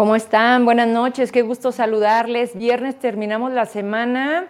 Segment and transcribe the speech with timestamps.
[0.00, 0.64] ¿Cómo están?
[0.64, 2.56] Buenas noches, qué gusto saludarles.
[2.56, 4.48] Viernes terminamos la semana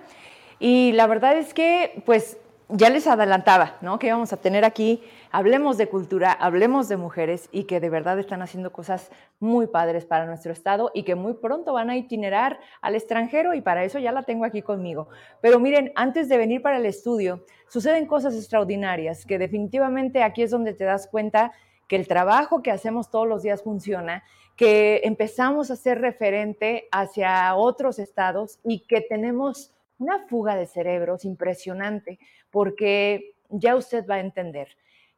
[0.60, 2.38] y la verdad es que, pues,
[2.68, 3.98] ya les adelantaba, ¿no?
[3.98, 8.16] Que íbamos a tener aquí, hablemos de cultura, hablemos de mujeres y que de verdad
[8.20, 9.10] están haciendo cosas
[9.40, 13.60] muy padres para nuestro estado y que muy pronto van a itinerar al extranjero y
[13.60, 15.08] para eso ya la tengo aquí conmigo.
[15.42, 20.52] Pero miren, antes de venir para el estudio, suceden cosas extraordinarias que definitivamente aquí es
[20.52, 21.50] donde te das cuenta
[21.90, 24.22] que el trabajo que hacemos todos los días funciona,
[24.60, 31.24] que empezamos a ser referente hacia otros estados y que tenemos una fuga de cerebros
[31.24, 32.18] impresionante,
[32.50, 34.76] porque ya usted va a entender.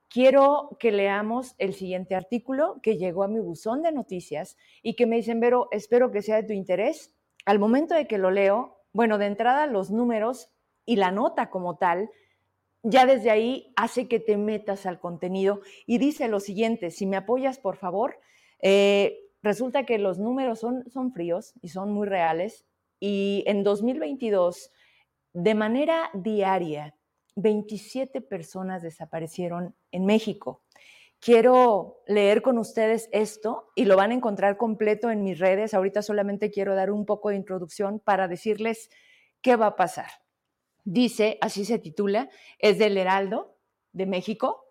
[0.08, 5.06] Quiero que leamos el siguiente artículo que llegó a mi buzón de noticias y que
[5.06, 7.12] me dicen, Vero, espero que sea de tu interés.
[7.44, 10.52] Al momento de que lo leo, bueno, de entrada los números
[10.86, 12.10] y la nota como tal
[12.84, 17.16] ya desde ahí hace que te metas al contenido y dice lo siguiente, si me
[17.16, 18.20] apoyas, por favor,
[18.60, 22.64] eh, resulta que los números son, son fríos y son muy reales
[23.00, 24.70] y en 2022,
[25.32, 26.94] de manera diaria,
[27.36, 30.62] 27 personas desaparecieron en México.
[31.18, 35.72] Quiero leer con ustedes esto y lo van a encontrar completo en mis redes.
[35.72, 38.90] Ahorita solamente quiero dar un poco de introducción para decirles
[39.40, 40.10] qué va a pasar
[40.84, 43.56] dice, así se titula, es del Heraldo
[43.92, 44.64] de México.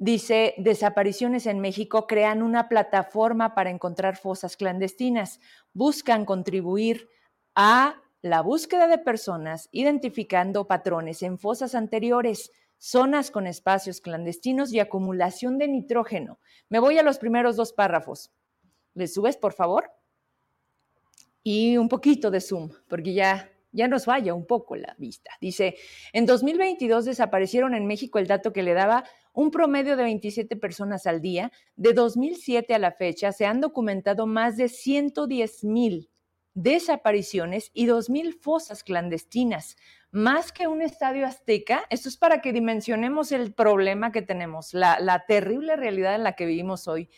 [0.00, 5.40] Dice, desapariciones en México crean una plataforma para encontrar fosas clandestinas.
[5.72, 7.08] Buscan contribuir
[7.56, 14.78] a la búsqueda de personas identificando patrones en fosas anteriores, zonas con espacios clandestinos y
[14.78, 16.38] acumulación de nitrógeno.
[16.68, 18.30] Me voy a los primeros dos párrafos.
[18.94, 19.90] ¿Le subes, por favor?
[21.42, 25.30] Y un poquito de zoom, porque ya ya nos vaya un poco la vista.
[25.40, 25.76] Dice,
[26.12, 31.06] en 2022 desaparecieron en México el dato que le daba un promedio de 27 personas
[31.06, 31.52] al día.
[31.76, 36.10] De 2007 a la fecha se han documentado más de 110 mil
[36.54, 39.76] desapariciones y 2 mil fosas clandestinas,
[40.10, 41.84] más que un estadio azteca.
[41.88, 46.32] Esto es para que dimensionemos el problema que tenemos, la, la terrible realidad en la
[46.32, 47.10] que vivimos hoy,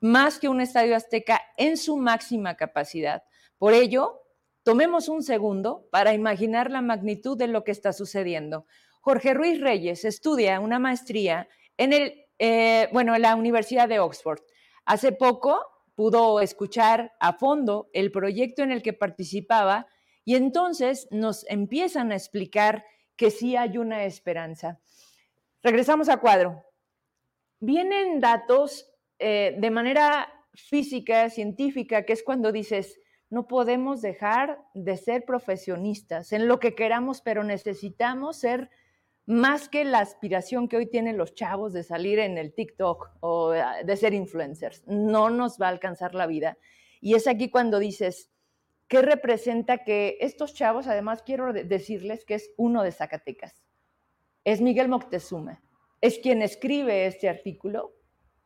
[0.00, 3.22] más que un estadio azteca en su máxima capacidad.
[3.58, 4.25] Por ello,
[4.66, 8.66] Tomemos un segundo para imaginar la magnitud de lo que está sucediendo.
[9.00, 14.40] Jorge Ruiz Reyes estudia una maestría en, el, eh, bueno, en la Universidad de Oxford.
[14.84, 19.86] Hace poco pudo escuchar a fondo el proyecto en el que participaba
[20.24, 22.84] y entonces nos empiezan a explicar
[23.14, 24.80] que sí hay una esperanza.
[25.62, 26.64] Regresamos a cuadro.
[27.60, 28.90] Vienen datos
[29.20, 36.32] eh, de manera física, científica, que es cuando dices, no podemos dejar de ser profesionistas
[36.32, 38.70] en lo que queramos, pero necesitamos ser
[39.26, 43.50] más que la aspiración que hoy tienen los chavos de salir en el TikTok o
[43.50, 44.86] de ser influencers.
[44.86, 46.56] No nos va a alcanzar la vida.
[47.00, 48.30] Y es aquí cuando dices,
[48.86, 53.64] ¿qué representa que estos chavos, además quiero decirles que es uno de Zacatecas,
[54.44, 55.60] es Miguel Moctezuma,
[56.00, 57.96] es quien escribe este artículo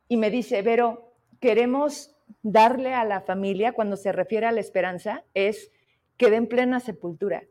[0.09, 5.25] y me dice, Vero, queremos darle a la familia cuando se refiere a la esperanza
[5.35, 5.71] es
[6.17, 7.45] que den plena sepultura.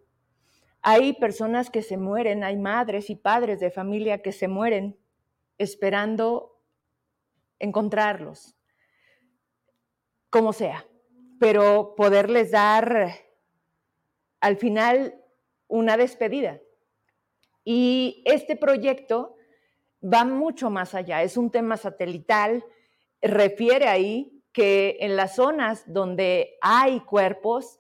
[0.82, 4.98] Hay personas que se mueren, hay madres y padres de familia que se mueren
[5.58, 6.62] esperando
[7.60, 8.56] encontrarlos,
[10.30, 10.86] como sea,
[11.40, 13.12] pero poderles dar
[14.40, 15.22] al final
[15.68, 16.62] una despedida.
[17.66, 19.36] Y este proyecto
[20.02, 22.64] va mucho más allá, es un tema satelital,
[23.22, 27.80] refiere ahí que en las zonas donde hay cuerpos,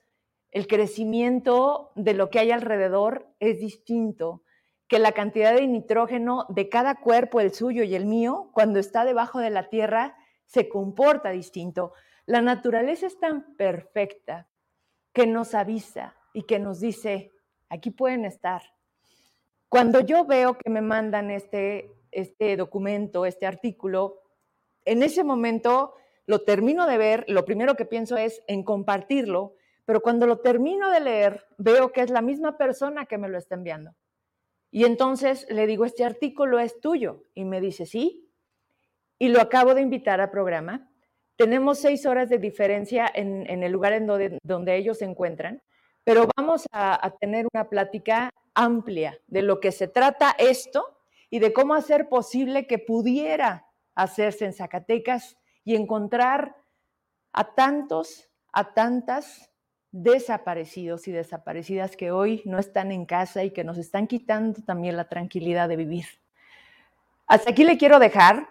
[0.52, 4.44] el crecimiento de lo que hay alrededor es distinto,
[4.88, 9.06] que la cantidad de nitrógeno de cada cuerpo, el suyo y el mío, cuando está
[9.06, 11.94] debajo de la tierra, se comporta distinto.
[12.26, 14.48] La naturaleza es tan perfecta
[15.14, 17.32] que nos avisa y que nos dice,
[17.70, 18.64] aquí pueden estar.
[19.68, 24.22] Cuando yo veo que me mandan este, este documento, este artículo,
[24.86, 25.94] en ese momento
[26.30, 30.92] lo termino de ver, lo primero que pienso es en compartirlo, pero cuando lo termino
[30.92, 33.96] de leer, veo que es la misma persona que me lo está enviando.
[34.70, 37.24] Y entonces le digo, este artículo es tuyo.
[37.34, 38.30] Y me dice, sí.
[39.18, 40.88] Y lo acabo de invitar al programa.
[41.36, 45.64] Tenemos seis horas de diferencia en, el lugar en donde, ellos se encuentran,
[46.04, 51.00] pero vamos a, a tener una plática amplia de lo que se trata esto
[51.32, 53.66] y de cómo hacer posible que pudiera
[53.96, 55.39] hacerse en Zacatecas
[55.70, 56.56] y encontrar
[57.32, 59.52] a tantos, a tantas
[59.92, 64.98] desaparecidos y desaparecidas que hoy no están en casa y que nos están quitando también
[64.98, 66.06] la tranquilidad de vivir.
[67.28, 68.50] Hasta aquí le quiero dejar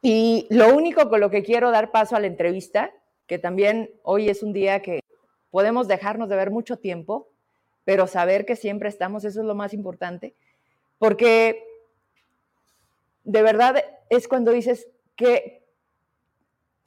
[0.00, 2.90] y lo único con lo que quiero dar paso a la entrevista,
[3.28, 4.98] que también hoy es un día que
[5.52, 7.28] podemos dejarnos de ver mucho tiempo,
[7.84, 10.34] pero saber que siempre estamos, eso es lo más importante,
[10.98, 11.62] porque
[13.22, 13.76] de verdad
[14.10, 15.61] es cuando dices que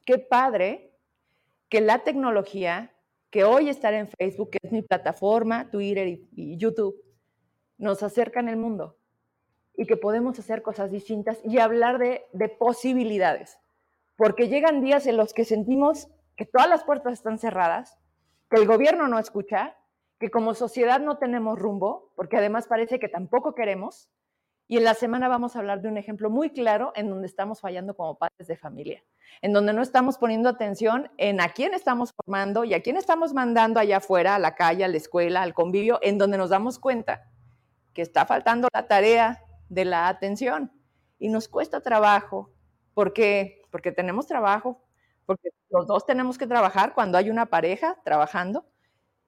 [0.06, 0.94] qué padre
[1.68, 2.94] que la tecnología,
[3.30, 6.96] que hoy estar en Facebook, que es mi plataforma, Twitter y, YouTube,
[7.76, 8.96] nos acercan el mundo
[9.74, 13.58] y que podemos hacer cosas distintas y hablar de posibilidades.
[14.16, 17.98] Porque llegan días en los que sentimos que todas las puertas están cerradas,
[18.50, 19.76] que el gobierno no escucha,
[20.18, 24.08] que como sociedad no tenemos rumbo, porque además parece que tampoco queremos.
[24.68, 27.60] Y en la semana vamos a hablar de un ejemplo muy claro en donde estamos
[27.60, 29.04] fallando como padres de familia,
[29.42, 33.32] en donde no estamos poniendo atención en a quién estamos formando y a quién estamos
[33.32, 36.78] mandando allá afuera, a la calle, a la escuela, al convivio, en donde nos damos
[36.78, 37.30] cuenta
[37.92, 40.72] que está faltando la tarea de la atención.
[41.18, 42.50] Y nos cuesta trabajo.
[42.92, 44.82] Porque porque tenemos trabajo,
[45.26, 48.64] porque los dos tenemos que trabajar cuando hay una pareja trabajando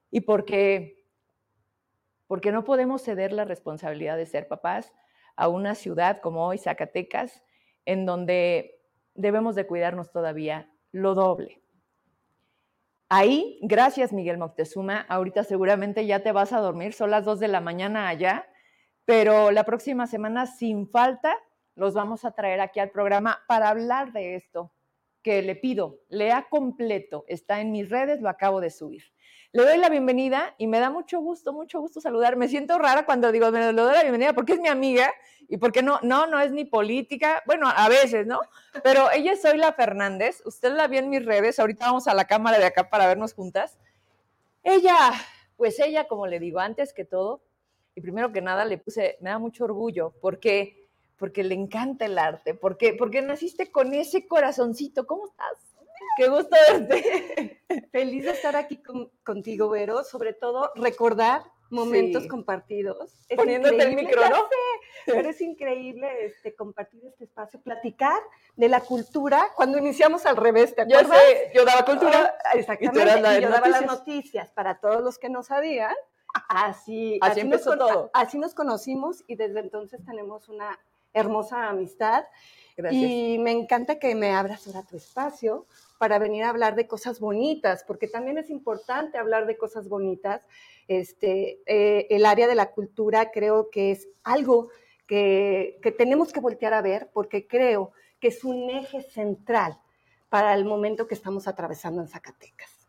[0.09, 1.05] y porque,
[2.25, 4.91] porque no podemos ceder la responsabilidad de ser papás
[5.39, 7.41] a una ciudad como hoy, Zacatecas,
[7.85, 8.81] en donde
[9.15, 11.61] debemos de cuidarnos todavía lo doble.
[13.07, 17.47] Ahí, gracias Miguel Moctezuma, ahorita seguramente ya te vas a dormir, son las dos de
[17.47, 18.47] la mañana allá,
[19.05, 21.33] pero la próxima semana sin falta
[21.73, 24.73] los vamos a traer aquí al programa para hablar de esto,
[25.41, 29.03] le pido, lea completo, está en mis redes, lo acabo de subir.
[29.51, 32.35] Le doy la bienvenida y me da mucho gusto, mucho gusto saludar.
[32.35, 35.11] Me siento rara cuando digo, me le doy la bienvenida porque es mi amiga
[35.47, 38.39] y porque no, no, no es ni política, bueno, a veces, ¿no?
[38.83, 42.25] Pero ella es Zoila Fernández, usted la vio en mis redes, ahorita vamos a la
[42.25, 43.79] cámara de acá para vernos juntas.
[44.63, 45.13] Ella,
[45.57, 47.41] pues ella, como le digo, antes que todo,
[47.95, 50.88] y primero que nada le puse, me da mucho orgullo porque
[51.19, 55.05] porque le encanta el arte, porque, porque naciste con ese corazoncito.
[55.05, 55.75] ¿Cómo estás?
[56.17, 57.61] Qué gusto verte.
[57.91, 58.81] Feliz de estar aquí
[59.23, 63.13] contigo, Vero, sobre todo recordar momentos compartidos.
[63.35, 64.47] Poniéndote el micro, ¿no?
[65.05, 68.19] pero es increíble este, compartir este espacio, platicar
[68.55, 71.19] de la cultura cuando iniciamos al revés, ¿te acuerdas?
[71.53, 72.37] Yo, yo daba cultura.
[72.45, 75.93] Ah, exactamente, y, yo daba las noticias para todos los que no sabían.
[76.47, 78.11] Así, así, empezó todo.
[78.13, 80.79] Así nos conocimos y desde entonces tenemos una
[81.13, 82.25] hermosa amistad.
[82.91, 85.65] Y me encanta que me abras ahora tu espacio
[85.97, 90.47] para venir a hablar de cosas bonitas, porque también es importante hablar de cosas bonitas.
[90.87, 94.69] Este, eh, el área de la cultura creo que es algo
[95.07, 97.91] que, que tenemos que voltear a ver, porque creo
[98.21, 99.77] que es un eje central
[100.29, 102.87] para el momento que estamos atravesando en Zacatecas.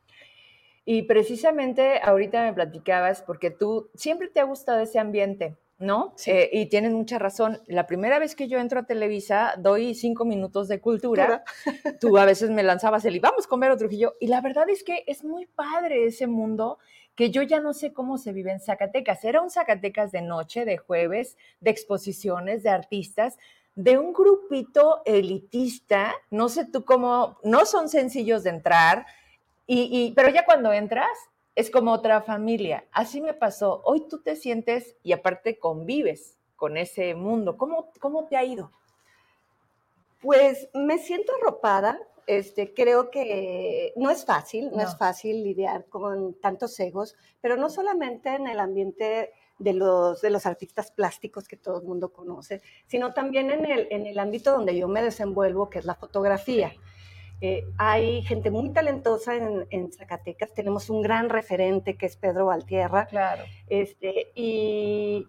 [0.84, 6.14] Y precisamente ahorita me platicabas, porque tú siempre te ha gustado ese ambiente, ¿no?
[6.26, 7.62] Eh, y tienen mucha razón.
[7.66, 11.42] La primera vez que yo entro a Televisa, doy cinco minutos de cultura.
[12.00, 14.14] Tú a veces me lanzabas el y vamos a comer otro Trujillo.
[14.20, 16.78] Y la verdad es que es muy padre ese mundo
[17.14, 19.24] que yo ya no sé cómo se vive en Zacatecas.
[19.24, 23.38] Era un Zacatecas de noche, de jueves, de exposiciones, de artistas,
[23.74, 26.12] de un grupito elitista.
[26.30, 29.06] No sé tú cómo, no son sencillos de entrar.
[29.66, 31.08] y, pero ya cuando entras,
[31.54, 32.86] es como otra familia.
[32.92, 33.82] Así me pasó.
[33.84, 37.56] Hoy tú te sientes y aparte convives con ese mundo.
[37.56, 38.72] ¿Cómo, cómo te ha ido?
[40.20, 41.98] Pues me siento arropada.
[42.26, 47.68] Este, creo que no es fácil, no, es fácil lidiar con tantos egos, pero no
[47.68, 52.62] solamente en el ambiente de los, de los artistas plásticos que todo el mundo conoce,
[52.86, 56.72] sino también en el, en el ámbito donde yo me desenvuelvo, que es la fotografía.
[57.40, 63.06] Eh, hay gente muy talentosa en, Zacatecas, tenemos un gran referente que es Pedro Valtierra.
[63.06, 63.44] Claro.
[63.68, 65.26] Este, y,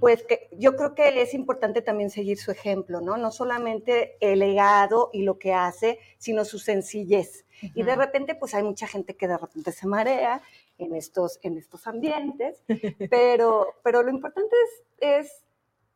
[0.00, 3.16] pues que yo creo que es importante también seguir su ejemplo, ¿no?
[3.16, 7.46] No solamente el legado y lo que hace, sino su sencillez.
[7.62, 10.42] Y de repente, pues hay mucha gente que de repente se marea
[10.76, 12.64] en estos, en estos ambientes,
[13.10, 14.56] pero, pero lo importante
[14.98, 15.45] es, es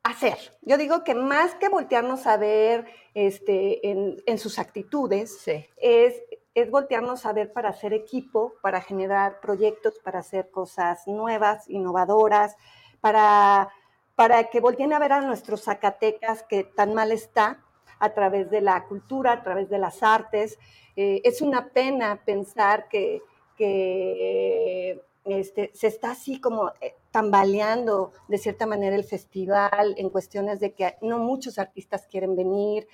[0.02, 0.36] hacer.
[0.62, 6.22] Yo digo que más que voltearnos a ver este, en, sus actitudes, es,
[6.54, 12.56] es voltearnos a ver para hacer equipo, para generar proyectos, para hacer cosas nuevas, innovadoras,
[13.00, 13.68] para,
[14.14, 17.62] para que volteen a ver a nuestros Zacatecas que tan mal está
[17.98, 20.58] a través de la cultura, a través de las artes.
[20.96, 23.22] Eh, es una pena pensar que,
[23.56, 30.60] que este, se está así como eh, tambaleando de cierta manera el festival en cuestiones
[30.60, 32.88] de que no muchos artistas quieren venir.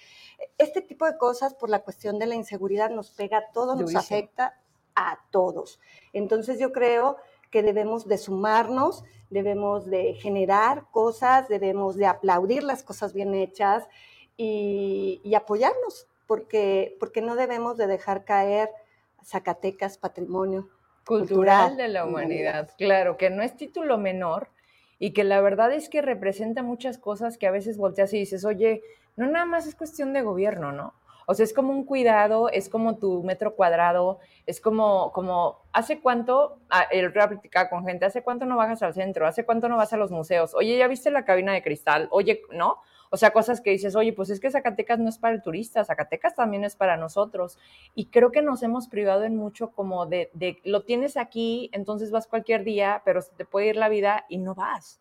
[0.58, 3.94] Este tipo de cosas por la cuestión de la inseguridad nos pega a todos, nos
[3.94, 4.60] afecta
[4.94, 5.78] a todos.
[6.12, 7.16] Entonces yo creo
[7.50, 13.84] que debemos de sumarnos, debemos de generar cosas, debemos de aplaudir las cosas bien hechas
[14.36, 18.70] y, y apoyarnos, porque, porque no debemos de dejar caer
[19.24, 20.68] Zacatecas Patrimonio
[21.06, 22.70] Cultural, de la humanidad.
[22.76, 24.50] Claro, que no es título menor
[24.98, 28.44] y que la verdad es que representa muchas cosas que a veces volteas y dices,
[28.44, 28.82] oye,
[29.16, 30.94] no nada más es cuestión de gobierno, ¿no?
[31.28, 36.00] O sea, es como un cuidado, es como tu metro cuadrado, es como, como, ¿hace
[36.00, 39.26] cuánto, ah, el otro día con gente, ¿hace cuánto no bajas al centro?
[39.26, 40.54] ¿Hace cuánto no vas a los museos?
[40.54, 42.06] Oye, ¿ya viste la cabina de cristal?
[42.12, 42.78] Oye, ¿no?
[43.10, 45.84] O sea, cosas que dices, oye, pues es que Zacatecas no es para el turista,
[45.84, 47.58] Zacatecas también es para nosotros.
[47.94, 52.10] Y creo que nos hemos privado en mucho como de, de lo tienes aquí, entonces
[52.10, 55.00] vas cualquier día, pero se te puede ir la vida y no vas.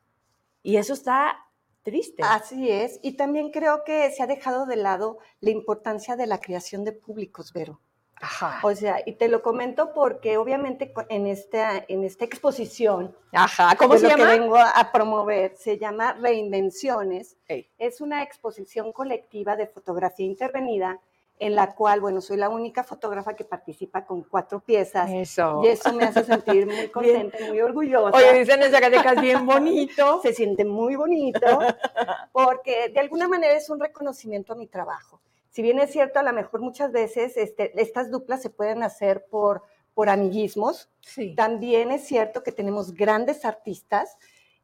[0.64, 1.38] Y eso está
[1.84, 2.24] triste.
[2.26, 3.00] Así es.
[3.04, 6.92] Y también creo que se ha dejado de lado la importancia de la creación de
[6.92, 7.80] públicos, Vero.
[8.22, 8.60] Ajá.
[8.64, 13.76] O sea, y te lo comento porque obviamente en esta, en esta exposición, Ajá.
[13.78, 14.32] ¿cómo se lo llama?
[14.32, 17.38] que vengo a promover se llama Reinvenciones.
[17.78, 21.00] Es una exposición colectiva de fotografía intervenida
[21.38, 25.10] en la cual, bueno, soy la única fotógrafa que participa con cuatro piezas.
[25.12, 25.62] Eso.
[25.64, 28.16] Y eso me hace sentir muy contenta, muy orgullosa.
[28.16, 30.20] Oye, dicen en Zacatecas bien bonito.
[30.24, 31.40] Se siente muy bonito
[32.32, 35.20] porque de alguna manera es un reconocimiento a mi trabajo
[35.56, 39.26] si bien es cierto, a lo mejor muchas veces este, estas duplas se pueden hacer
[39.28, 41.34] por, por amiguismos, sí.
[41.34, 44.18] también es cierto que tenemos grandes artistas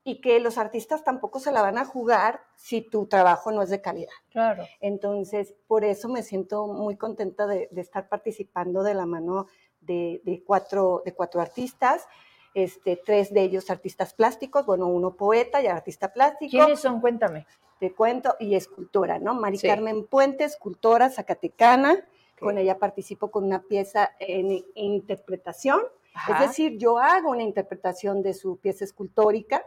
[0.04, 3.70] y que los artistas tampoco se la van a jugar si tu trabajo no es
[3.70, 4.12] de calidad.
[4.32, 4.66] Claro.
[4.82, 9.48] Entonces, por eso me siento muy contenta de, de estar participando de la mano
[9.80, 12.06] de, de, cuatro, de cuatro artistas.
[12.54, 16.52] Este, tres de ellos artistas plásticos, bueno, uno poeta y artista plástico.
[16.52, 17.00] ¿Quiénes son?
[17.00, 17.46] Cuéntame
[17.82, 19.34] de cuento y escultora, ¿no?
[19.34, 22.04] Mari Carmen Puente, escultora zacatecana, okay.
[22.40, 25.82] con ella participo con una pieza en interpretación,
[26.14, 26.34] Ajá.
[26.34, 29.66] es decir, yo hago una interpretación de su pieza escultórica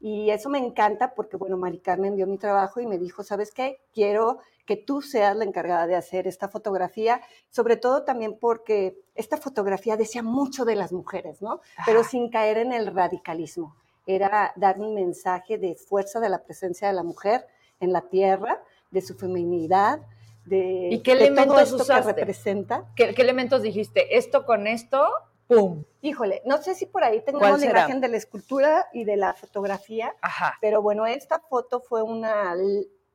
[0.00, 3.52] y eso me encanta porque, bueno, Mari Carmen vio mi trabajo y me dijo, ¿sabes
[3.52, 3.80] qué?
[3.94, 9.36] Quiero que tú seas la encargada de hacer esta fotografía, sobre todo también porque esta
[9.36, 11.60] fotografía decía mucho de las mujeres, ¿no?
[11.84, 13.74] Pero sin caer en el radicalismo
[14.06, 17.46] era dar un mensaje de fuerza de la presencia de la mujer
[17.80, 20.00] en la tierra, de su feminidad,
[20.44, 22.14] de, ¿Y qué de elementos todo esto usaste?
[22.14, 22.84] que representa.
[22.96, 24.16] ¿Qué, ¿Qué, elementos dijiste?
[24.16, 25.08] Esto con esto,
[25.46, 25.84] ¡pum!
[26.00, 29.34] Híjole, no sé si por ahí tenemos la imagen de la escultura y de la
[29.34, 30.58] fotografía, Ajá.
[30.60, 32.54] pero bueno, esta foto fue una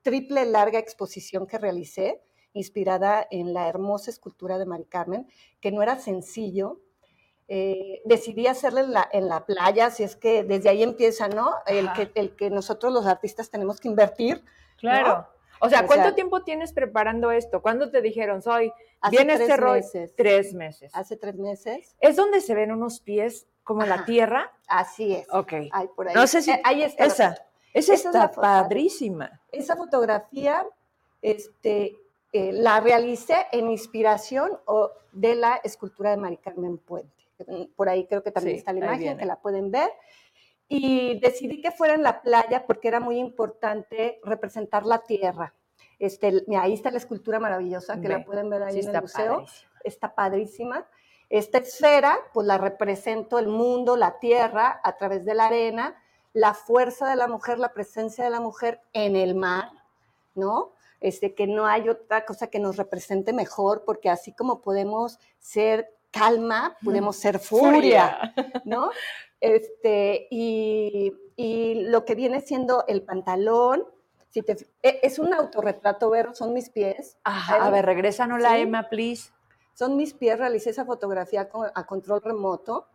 [0.08, 2.22] triple larga exposición que realicé,
[2.54, 5.28] inspirada en la hermosa escultura de Mari Carmen,
[5.60, 6.80] que no era sencillo,
[7.50, 11.56] eh, decidí hacerla en la, en la, playa, si es que desde ahí empieza, ¿no?
[11.66, 14.46] El que, el que, nosotros los artistas tenemos que invertir.
[14.78, 15.08] Claro.
[15.10, 15.28] ¿no?
[15.60, 17.62] O sea, ¿cuánto o sea, tiempo tienes preparando esto?
[17.62, 18.72] ¿Cuándo te dijeron, soy,
[19.12, 19.76] viene tres este rol?
[19.76, 20.16] Meses.
[20.16, 20.92] Tres meses.
[20.96, 21.98] Hace tres meses.
[22.00, 23.98] ¿Es donde se ven unos pies como Ajá.
[23.98, 24.54] la tierra?
[24.70, 25.28] Así es.
[25.34, 25.54] Ok.
[25.72, 26.16] Ahí, por ahí.
[26.16, 27.04] No sé si, eh, ahí está.
[27.04, 27.47] Esa,
[27.78, 29.42] esa, esa está es padrísima.
[29.52, 30.66] Esa fotografía,
[31.22, 31.98] este,
[32.34, 37.18] eh, la realicé en inspiración o, de la escultura de Mari Carmen Puente
[37.76, 39.90] por ahí creo que también Sí, está la imagen, que la pueden ver.
[40.68, 45.54] Y decidí que fuera en la playa porque era muy importante representar la tierra.
[46.00, 49.02] Este, ahí está la escultura maravillosa que Ve, la pueden ver ahí Sí, en el
[49.02, 49.34] museo.
[49.36, 49.72] padrísima.
[49.84, 50.88] Está padrísima.
[51.30, 55.96] Esta esfera, pues la represento el mundo, la tierra, a través de la arena,
[56.38, 59.72] la fuerza de la mujer, la presencia de la mujer en el mar,
[60.36, 60.72] ¿no?
[61.02, 65.90] Este, que no hay otra cosa que nos represente mejor, porque así como podemos ser
[66.12, 68.92] calma, podemos ser furia, ¿no?
[69.42, 73.86] Este, y, y, lo que viene siendo el pantalón,
[74.30, 77.18] si te, e, es un autorretrato, Vero, son mis pies.
[77.24, 78.62] Ajá, a ver, regrésanos la Sí.
[78.62, 79.32] Emma, please.
[79.74, 82.88] Son mis pies, realicé esa fotografía a control remoto.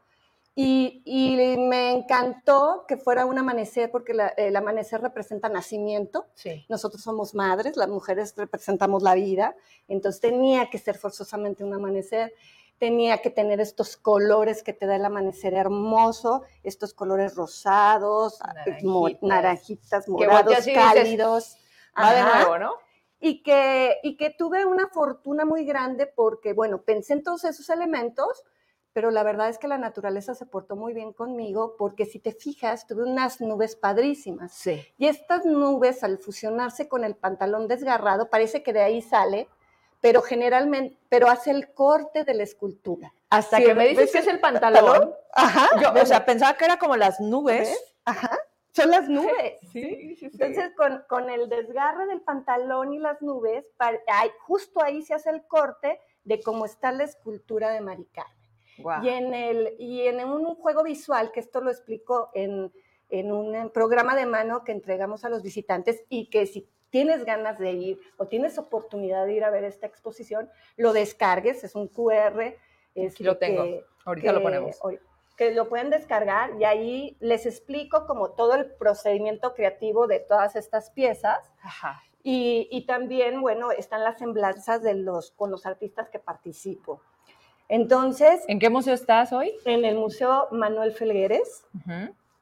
[0.54, 6.26] Y, y, me encantó que fuera un amanecer, porque la, el amanecer representa nacimiento.
[6.34, 6.66] Sí.
[6.68, 9.56] Nosotros somos madres, las mujeres representamos la vida,
[9.88, 12.34] entonces tenía que ser forzosamente un amanecer
[12.82, 18.82] tenía que tener estos colores que te da el amanecer hermoso, estos colores rosados, Naranjitas.
[18.82, 21.56] mo- naranjitas, morados, dices, cálidos.
[21.96, 22.72] Va de nuevo, ¿no?
[23.20, 27.70] Y que, y que tuve una fortuna muy grande porque, bueno, pensé en todos esos
[27.70, 28.42] elementos,
[28.92, 32.32] pero la verdad es que la naturaleza se portó muy bien conmigo porque si te
[32.32, 34.52] fijas, tuve unas nubes padrísimas.
[34.52, 34.86] Sí.
[34.98, 39.48] Y estas nubes, al fusionarse con el pantalón desgarrado, parece que de ahí sale,
[40.00, 43.14] pero generalmente, pero hace el corte de la escultura.
[43.30, 45.14] Hasta Sí, que me dices ¿ves que es el pantalón.
[45.32, 45.68] Ajá.
[45.80, 47.68] Yo, o sea, pensaba que era como las nubes.
[47.68, 47.94] ¿Ves?
[48.04, 48.38] Ajá.
[48.72, 49.58] Son las nubes.
[49.70, 50.30] Sí, sí, sí.
[50.32, 53.66] Entonces, con, con el desgarre del pantalón y las nubes,
[54.40, 58.06] justo ahí se hace el corte de cómo está la escultura de Mari
[58.78, 59.04] Guau.
[59.04, 62.72] Y en, el, y en un juego visual, que esto lo explico en,
[63.10, 67.58] en un programa de mano que entregamos a los visitantes y que si tienes ganas
[67.58, 71.88] de ir o tienes oportunidad de ir a ver esta exposición, lo descargues, es un
[71.88, 72.54] QR
[72.96, 73.64] Aquí lo tengo.
[74.04, 74.78] Ahorita lo ponemos.
[75.36, 80.56] Que lo pueden descargar y ahí les explico como todo el procedimiento creativo de todas
[80.56, 81.50] estas piezas.
[81.62, 82.02] Ajá.
[82.22, 87.00] Y, y, también, bueno, están las semblanzas de los, con los artistas que participo.
[87.72, 88.44] Entonces...
[88.48, 89.50] ¿En qué museo estás hoy?
[89.64, 91.64] En el Museo Manuel Felgueres.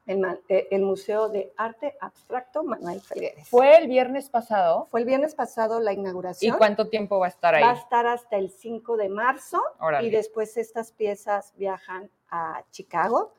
[0.05, 3.47] Eh, el, Museo de Arte Abstracto Manuel Felgueres.
[3.47, 4.87] ¿Fue el viernes pasado?
[4.91, 6.53] Fue el viernes pasado la inauguración.
[6.53, 7.63] ¿Y cuánto tiempo va a estar ahí?
[7.63, 9.61] Va a estar hasta el 5 de marzo
[10.01, 13.31] y después estas piezas viajan a Chicago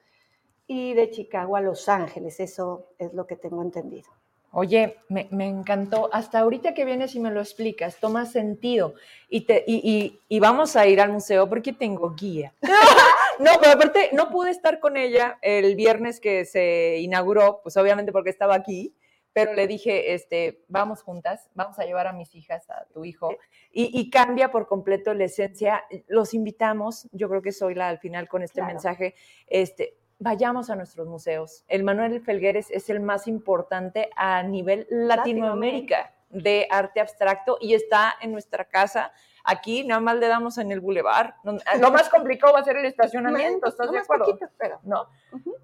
[0.66, 4.08] y de Chicago a Los Ángeles, eso es lo que tengo entendido.
[4.54, 6.10] Oye, me, encantó.
[6.12, 8.94] Hasta ahorita que vienes y me lo explicas, toma sentido.
[9.30, 12.52] Y, te, y, y, vamos a ir al museo porque tengo guía.
[13.38, 18.12] no, pero aparte, no pude estar con ella el viernes que se inauguró, pues obviamente
[18.12, 18.94] porque estaba aquí,
[19.32, 23.34] pero le dije, este, vamos juntas, vamos a llevar a mis hijas, a tu hijo,
[23.72, 25.82] y, cambia por completo la esencia.
[26.08, 29.14] Los invitamos, yo creo que soy la al final con este mensaje,
[29.46, 31.64] este, vayamos a nuestros museos.
[31.68, 38.14] El Manuel Felgueres es el más importante a nivel Latinoamérica de arte abstracto y está
[38.20, 39.12] en nuestra casa.
[39.44, 41.34] Aquí nada más le damos en el bulevar.
[41.42, 44.38] Lo más complicado va a ser el estacionamiento, ¿estás de acuerdo?
[44.56, 45.08] pero, no,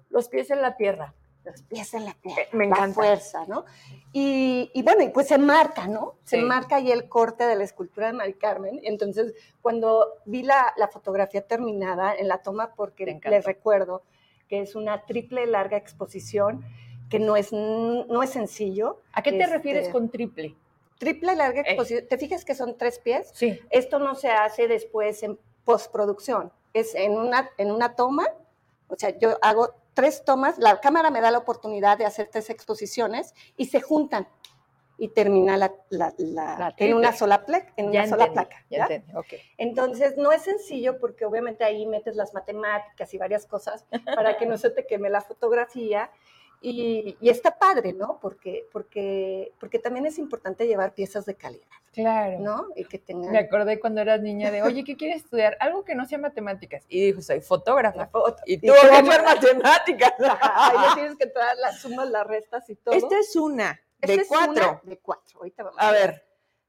[0.09, 1.13] los pies en la tierra.
[1.45, 2.41] Los pies en la tierra.
[2.41, 2.87] Eh, me encanta.
[2.87, 3.63] La fuerza, ¿no?
[4.11, 6.15] Y, bueno, pues se marca, ¿no?
[6.25, 8.81] Se marca ahí el corte de la escultura de Mari Carmen.
[8.83, 14.03] Entonces, cuando vi la, fotografía terminada en la toma, porque les recuerdo,
[14.49, 16.65] que es una triple larga exposición,
[17.09, 18.99] que no es, no es sencillo.
[19.13, 20.55] ¿A qué te este, refieres con triple?
[20.97, 21.65] Triple larga eh.
[21.67, 22.07] exposición.
[22.09, 23.29] ¿Te fijas que son tres pies?
[23.33, 23.59] Sí.
[23.69, 26.51] Esto no se hace después en postproducción.
[26.73, 28.25] Es en una, en una toma,
[28.87, 32.49] o sea, yo hago tres tomas, la cámara me da la oportunidad de hacer tres
[32.49, 34.27] exposiciones y se juntan
[34.99, 35.73] y termina la,
[36.77, 38.65] en una sola, placa, en una sola placa.
[38.69, 38.87] ¿ya?
[39.57, 43.85] Entonces, no es sencillo porque obviamente ahí metes las matemáticas y varias cosas
[44.15, 46.11] para que no se te queme la fotografía.
[46.61, 48.19] Y, está padre, ¿no?
[48.21, 51.65] Porque, porque, porque también es importante llevar piezas de calidad.
[51.93, 52.39] Claro.
[52.41, 52.67] ¿No?
[52.75, 53.31] Y que tengan...
[53.31, 55.55] Me acordé cuando eras niña de, oye, ¿qué quieres estudiar?
[55.61, 56.83] Algo que no sea matemáticas.
[56.89, 58.09] Y dijo, soy fotógrafa.
[58.45, 60.13] Y tú, ¿qué matemáticas?
[60.41, 62.93] Ahí tienes que traer las sumas, las restas y todo.
[62.93, 64.81] Esta es una de cuatro.
[64.83, 65.39] de cuatro.
[65.39, 66.25] Ahorita vamos a, ver.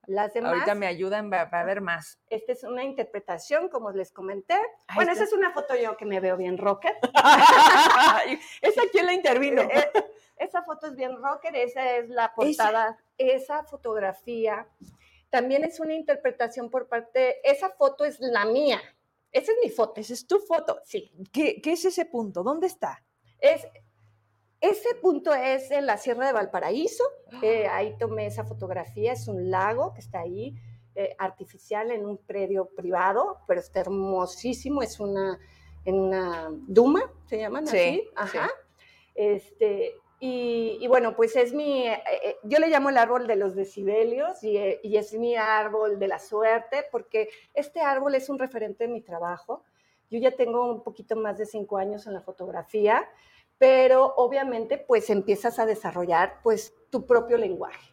[0.06, 2.18] Las demás, Ahorita me ayudan a ver más.
[2.28, 4.56] Esta es una interpretación, como les comenté.
[4.94, 6.96] bueno, esa es una foto yo que me veo bien rocker.
[8.62, 9.62] ¿Esa quién la intervino?
[9.62, 10.04] Eh, eh,
[10.36, 12.98] esa foto es bien rocker, esa es la portada.
[13.18, 14.66] Esa, fotografía
[15.28, 18.80] también es una interpretación por parte, esa foto es la mía.
[19.30, 20.00] Esa es mi foto.
[20.00, 20.80] Esa es tu foto.
[20.84, 21.12] Sí.
[21.32, 22.42] ¿Qué, qué es ese punto?
[22.42, 23.04] ¿Dónde está?
[23.38, 23.66] Es,
[24.60, 27.04] ese punto es en la Sierra de Valparaíso.
[27.42, 29.12] Eh, ahí tomé esa fotografía.
[29.12, 30.54] Es un lago que está ahí,
[30.94, 34.82] eh, artificial, en un predio privado, pero está hermosísimo.
[34.82, 35.38] Es una,
[35.86, 38.06] en una duma, se llaman así.
[38.14, 38.50] Ajá.
[39.14, 44.44] Este, y, bueno, pues es mi, eh, yo le llamo el árbol de los decibelios
[44.44, 48.92] y, y, es mi árbol de la suerte, porque este árbol es un referente de
[48.92, 49.64] mi trabajo.
[50.10, 53.08] Yo ya tengo un poquito más de cinco años en la fotografía
[53.60, 57.92] pero obviamente pues empiezas a desarrollar pues tu propio lenguaje.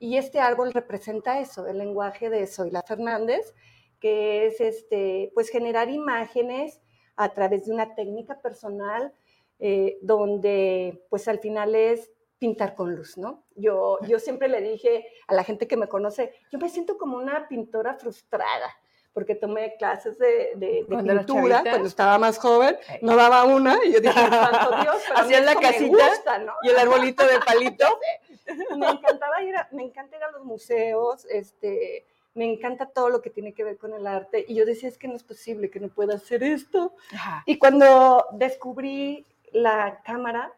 [0.00, 3.54] Y este árbol representa eso, el lenguaje de Zoila Fernández,
[4.00, 6.80] que es este, pues generar imágenes
[7.14, 9.14] a través de una técnica personal
[9.60, 13.44] eh, donde pues al final es pintar con luz, ¿no?
[13.54, 17.18] Yo, yo siempre le dije a la gente que me conoce, yo me siento como
[17.18, 18.68] una pintora frustrada,
[19.14, 24.12] porque tomé clases de, pintura cuando estaba más joven, no daba una, y yo dije,
[24.12, 26.52] santo Dios, pero la casita ¿no?
[26.62, 27.86] y el arbolito de palito.
[28.76, 33.22] me encantaba ir a, me encanta ir a los museos, este, me encanta todo lo
[33.22, 35.70] que tiene que ver con el arte, y yo decía, es que no es posible
[35.70, 36.92] que no pueda hacer esto.
[37.46, 40.52] Y cuando descubrí la cámara,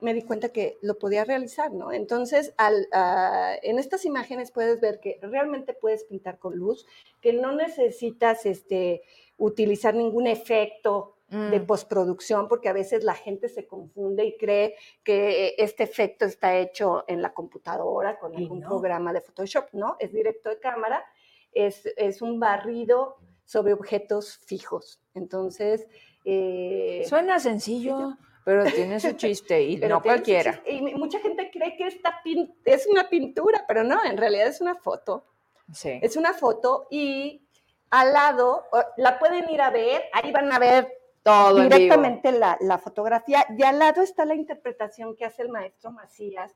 [0.00, 1.92] me di cuenta que lo podía realizar, ¿no?
[1.92, 6.86] Entonces, al, ah, en estas imágenes puedes ver que realmente puedes pintar con luz,
[7.20, 9.02] que no necesitas este,
[9.38, 11.66] utilizar ningún efecto de mm.
[11.66, 17.04] postproducción, porque a veces la gente se confunde y cree que este efecto está hecho
[17.08, 19.96] en la computadora con algún programa de Photoshop, ¿no?
[19.98, 21.04] Es directo de cámara,
[21.52, 25.00] es, es un barrido sobre objetos fijos.
[25.14, 25.88] Entonces...
[26.24, 28.16] Eh, Suena sencillo.
[28.44, 30.62] Pero tiene su chiste y no cualquiera.
[30.66, 32.20] Y mucha gente cree que esta
[32.64, 35.24] es una pintura, pero no, en realidad es una foto.
[35.72, 35.98] Sí.
[36.02, 37.42] Es una foto y
[37.90, 38.64] al lado,
[38.96, 43.62] la pueden ir a ver, ahí van a ver todo directamente la, la, fotografía y
[43.62, 46.54] al lado está la interpretación que hace el maestro Macías,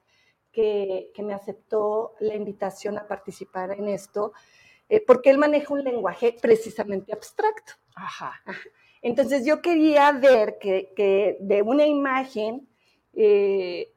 [0.53, 4.33] que, que me aceptó la invitación a participar en esto.
[4.91, 7.75] eh, porque él maneja un lenguaje precisamente abstracto.
[7.99, 8.41] Ajá.
[9.03, 12.69] Entonces yo quería ver que, de una imagen,
[13.15, 13.93] eh,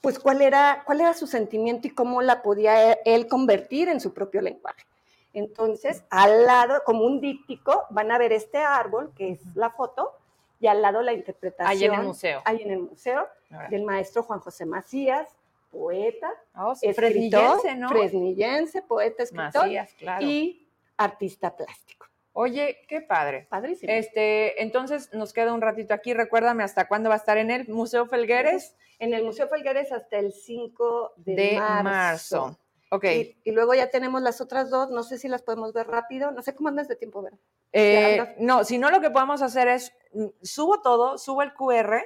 [0.00, 4.12] pues cuál era, cuál era su sentimiento y cómo la podía él convertir en su
[4.12, 4.84] propio lenguaje.
[5.32, 10.12] Entonces, al lado, como un díptico, van a ver este árbol, que es la foto,
[10.60, 11.68] y al lado la interpretación.
[11.68, 12.42] Ahí en el museo.
[12.44, 13.28] Ahí en el museo,
[13.70, 15.28] del maestro Juan José Macías,
[15.70, 17.88] poeta, oh, fresnillense, ¿no?
[17.88, 20.24] Fresnillense, poeta, escritor Macías, claro.
[20.24, 22.06] y artista plástico.
[22.36, 23.46] Oye, qué padre.
[23.48, 23.92] Padrísimo.
[23.92, 26.12] Este, entonces nos queda un ratito aquí.
[26.14, 28.74] Recuérdame hasta cuándo va a estar en el Museo Felgueres.
[28.98, 32.58] En el Museo Felgueres hasta el 5 de, marzo.
[32.90, 33.04] Ok.
[33.44, 34.90] Y, luego ya tenemos las otras dos.
[34.90, 36.32] No sé si las podemos ver rápido.
[36.32, 37.34] No sé cómo andas de tiempo, ver.
[37.72, 42.02] Eh, no, si no, lo que podemos hacer es mm, subo todo, subo el QR.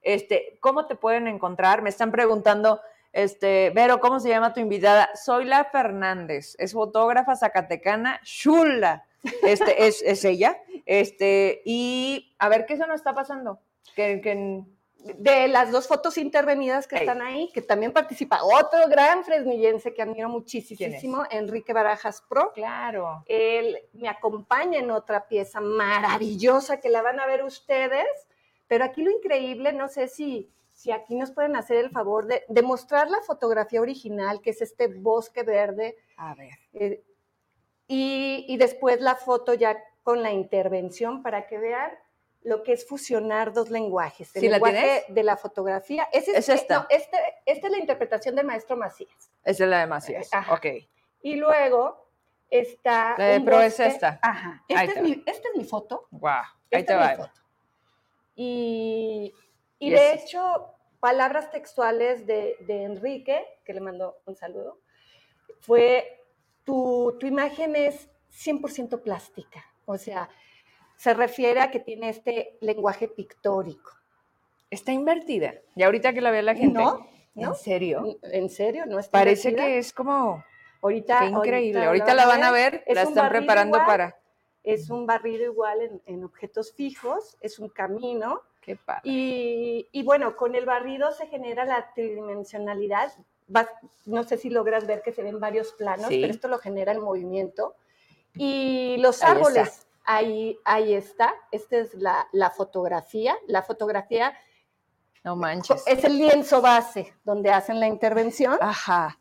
[0.00, 1.82] Este, ¿cómo te pueden encontrar?
[1.82, 2.80] Me están preguntando
[3.12, 5.08] este, Vero, ¿cómo se llama tu invitada?
[5.14, 9.06] Soy la Fernández, es fotógrafa zacatecana, chula.
[9.42, 10.56] Este, es, es, ella.
[10.84, 13.60] Este, y a ver, ¿qué eso nos está pasando?
[13.94, 14.64] Que,
[15.14, 20.02] de las dos fotos intervenidas que están ahí, que también participa otro gran fresnillense que
[20.02, 22.52] admiro muchísimo, Enrique Barajas Pro.
[22.54, 23.22] Claro.
[23.26, 28.06] Él me acompaña en otra pieza maravillosa que la van a ver ustedes,
[28.66, 32.62] pero aquí lo increíble, no sé si si aquí nos pueden hacer el favor de,
[32.62, 35.96] mostrar la fotografía original, que es este bosque verde.
[36.18, 36.52] A ver.
[36.74, 37.02] Eh,
[37.88, 41.90] y, después la foto ya con la intervención para que vean
[42.42, 44.34] lo que es fusionar dos lenguajes.
[44.36, 46.08] El lenguaje de la fotografía.
[46.12, 46.86] es, esta.
[46.90, 49.30] este, esta es la interpretación del maestro Macías.
[49.44, 50.30] Esa es la de Macías.
[50.50, 50.66] Ok.
[51.22, 52.08] Y luego
[52.50, 53.14] está.
[53.18, 54.18] La de Pro es esta.
[54.22, 54.64] Ajá.
[54.68, 56.06] Esta es, mi, esta es, mi, foto.
[56.10, 56.30] Wow.
[56.72, 57.32] Ahí te va.
[58.36, 59.34] Y,
[59.78, 64.80] y de hecho, palabras textuales de, Enrique, que le mandó un saludo,
[65.60, 66.15] fue,
[66.66, 70.28] tu, tu imagen es 100% plástica, o sea,
[70.96, 73.92] se refiere a que tiene este lenguaje pictórico.
[74.68, 75.54] Está invertida.
[75.74, 76.78] Y ahorita que la ve la gente.
[76.78, 78.18] No, ¿En serio?
[78.22, 78.84] ¿En serio?
[78.84, 80.44] No está Parece que es como.
[80.82, 81.20] Ahorita.
[81.20, 81.84] Qué increíble.
[81.84, 84.18] Ahorita, la van a ver, la están preparando para.
[84.62, 88.42] Es un barrido igual en, en, objetos fijos, es un camino
[89.04, 93.12] y, bueno, con el barrido se genera la tridimensionalidad.
[94.06, 97.00] No sé si logras ver que se ven varios planos, pero esto lo genera el
[97.00, 97.74] movimiento.
[98.34, 101.34] Y los árboles, ahí, ahí está.
[101.50, 103.36] Esta es la, la fotografía.
[103.46, 104.34] La fotografía
[105.26, 105.82] no manches.
[105.86, 108.56] Es el lienzo base donde hacen la intervención.
[108.60, 109.18] Ajá.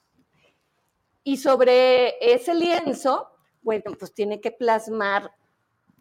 [1.24, 3.32] Y sobre ese lienzo,
[3.64, 5.32] bueno, pues tiene que plasmar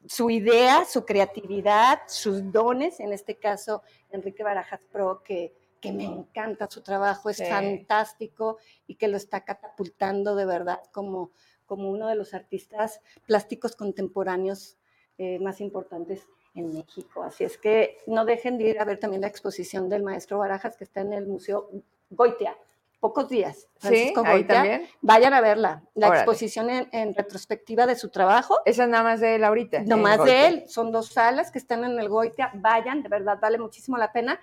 [0.06, 5.54] su idea, su creatividad, sus dones, en este caso Enrique Barajas Pro, que,
[5.84, 11.30] que me encanta su trabajo, es fantástico y que lo está catapultando de verdad como,
[11.66, 14.78] como uno de los artistas plásticos contemporáneos
[15.18, 17.22] eh, más importantes en México.
[17.22, 20.78] Así es que no dejen de ir a ver también la exposición del maestro Barajas
[20.78, 21.68] que está en el Museo
[22.08, 22.56] Goitia
[22.98, 23.68] pocos días.
[23.76, 24.88] Francisco sí, ahí también.
[25.02, 25.82] Vayan a verla.
[25.94, 28.56] La exposición en, retrospectiva de su trabajo.
[28.64, 29.82] Esa es nada más de él ahorita.
[29.82, 30.64] No más de él.
[30.66, 32.50] Son dos salas que están en el Goitia.
[32.54, 34.40] Vayan, de verdad, vale muchísimo la pena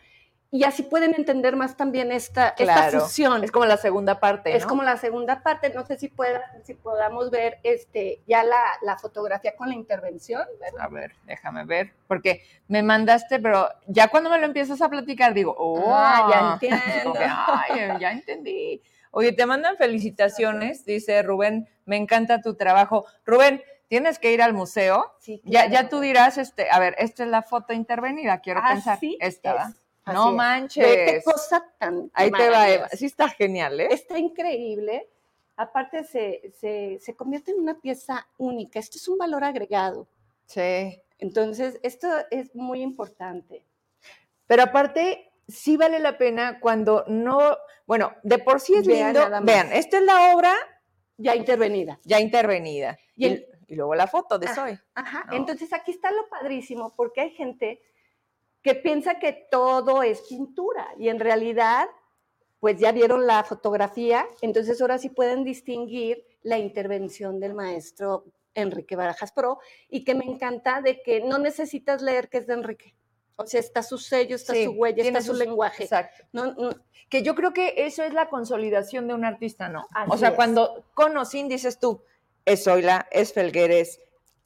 [0.53, 3.41] y así pueden entender más también esta, esta fusión.
[3.41, 4.53] Es como la segunda parte.
[4.53, 5.69] Es como la segunda parte.
[5.73, 10.43] No sé si, pueda, si podamos ver este, ya la, la fotografía con la intervención.
[10.77, 15.33] A ver, déjame ver, porque me mandaste, pero ya cuando me lo empiezas a platicar,
[15.33, 17.13] digo, oh, ah, ya entiendo.
[17.17, 18.81] ay, ya entendí.
[19.11, 23.05] Oye, te mandan felicitaciones, dice Rubén, me encanta tu trabajo.
[23.25, 25.13] Rubén, tienes que ir al museo.
[25.19, 28.73] Sí, ya, ya tú dirás, este, a ver, esta es la foto intervenida, quiero ah,
[28.73, 28.99] pensar.
[28.99, 29.17] Sí,
[30.05, 30.85] no manches.
[30.85, 32.11] qué cosa tan.
[32.13, 32.89] Ahí te va, Eva.
[32.89, 33.87] Sí, está genial, ¿eh?
[33.91, 35.07] Está increíble.
[35.55, 36.51] Aparte, se,
[36.99, 38.79] se, convierte en una pieza única.
[38.79, 40.07] Esto es un valor agregado.
[40.45, 40.99] Sí.
[41.19, 43.63] Entonces, esto es muy importante.
[44.47, 47.57] Pero aparte, sí vale la pena cuando no.
[47.85, 49.21] Bueno, de por sí es lindo.
[49.43, 50.53] Vean, esta es la obra.
[51.17, 51.99] Ya intervenida.
[52.03, 52.97] Ya intervenida.
[53.15, 54.79] Y, luego la foto de Soy.
[54.95, 55.25] Ajá.
[55.31, 57.81] Entonces, aquí está lo padrísimo, porque hay gente
[58.61, 61.87] que piensa que todo es pintura y en realidad,
[62.59, 68.95] pues ya vieron la fotografía, entonces ahora sí pueden distinguir la intervención del maestro Enrique
[68.95, 72.95] Barajas Pro y que me encanta de que no necesitas leer que es de Enrique.
[73.37, 75.83] O sea, está su sello, está su huella, está su lenguaje.
[75.83, 76.25] Exacto.
[77.09, 79.87] Que yo creo que eso es la consolidación de un artista, ¿no?
[80.07, 81.13] o sea, cuando con
[81.49, 82.03] dices tú,
[82.45, 83.99] es Zoila, es Felgueres,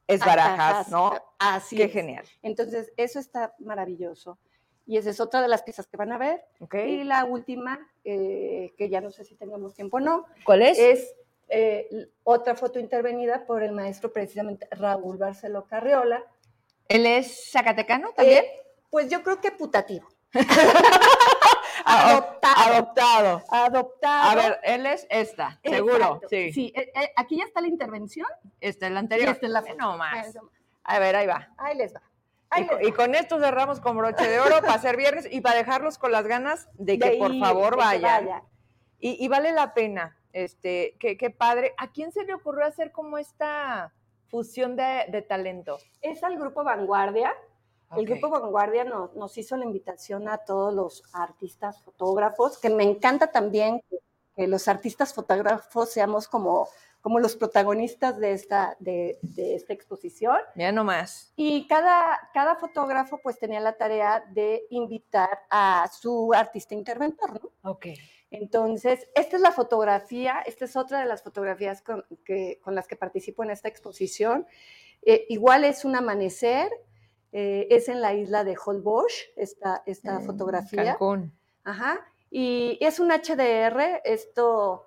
[0.08, 1.14] es barajas, ¿no?
[1.40, 2.26] Así Qué genial.
[2.42, 4.38] Entonces, eso está maravilloso.
[4.86, 6.44] Y esa es otra de las piezas que van a ver.
[6.86, 10.26] Y la última, eh, que ya no sé si tengamos tiempo o no.
[10.44, 10.78] ¿Cuál es?
[10.78, 11.16] Es
[11.50, 16.24] eh, otra foto intervenida por el maestro precisamente Raúl Barceló Carriola.
[16.88, 18.46] ¿Él es zacatecano también?
[18.46, 20.08] Eh, pues yo creo que putativo.
[21.86, 22.35] adoptado.
[22.56, 23.44] Adoptado.
[23.50, 24.30] Adoptado.
[24.32, 26.22] A ver, él es esta, seguro.
[26.30, 26.52] Sí.
[26.54, 28.28] Sí, eh, eh, aquí ya está la intervención.
[28.62, 29.30] Esta es la anterior.
[29.30, 30.14] Y esta es la nomás.
[30.28, 30.34] Ahí
[30.84, 31.50] A ver, ahí va.
[31.58, 32.02] Ahí les va.
[32.02, 32.98] Y, Ahí co- les y va.
[32.98, 36.26] con esto cerramos con broche de oro para ser viernes y para dejarlos con las
[36.28, 38.26] ganas de que De por ir, favor vayan.
[38.26, 38.44] vaya.
[39.00, 41.74] Y, y vale la pena, este, qué, qué padre.
[41.78, 43.94] ¿A quién se le ocurrió hacer como esta
[44.30, 45.78] fusión de, de talento?
[46.02, 47.34] Es al grupo Vanguardia.
[47.96, 52.84] El grupo Vanguardia nos, nos hizo la invitación a todos los artistas fotógrafos, que me
[52.84, 54.00] encanta también que,
[54.36, 56.68] que los artistas fotógrafos seamos como,
[57.02, 60.38] como los protagonistas de esta, de, de esta exposición.
[60.56, 61.32] Mira nomás.
[61.36, 67.72] Y cada, cada fotógrafo pues tenía la tarea de invitar a su artista interventor, ¿no?
[67.72, 67.88] Ok.
[68.32, 72.88] Entonces, esta es la fotografía, esta es otra de las fotografías con, que, con las
[72.88, 74.46] que participo en esta exposición.
[75.04, 76.70] Eh, igual es un amanecer,
[77.38, 80.94] eh, es en la isla de Holbox, esta, esta fotografía.
[80.94, 81.38] Cancún.
[81.66, 82.00] Ajá.
[82.32, 84.86] Y es un HDR, esto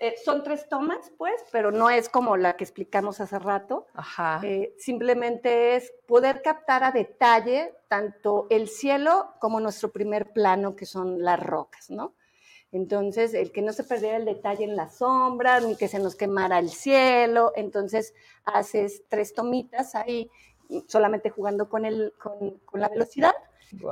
[0.00, 3.86] eh, son tres tomas, pues, pero no es como la que explicamos hace rato.
[3.94, 4.40] Ajá.
[4.42, 10.86] Eh, simplemente es poder captar a detalle tanto el cielo como nuestro primer plano, que
[10.86, 12.16] son las rocas, ¿no?
[12.72, 16.16] Entonces, el que no se perdiera el detalle en las sombras, ni que se nos
[16.16, 17.52] quemara el cielo.
[17.54, 18.12] Entonces,
[18.44, 20.28] haces tres tomitas ahí,
[20.88, 23.32] solamente jugando con, el, con, con la velocidad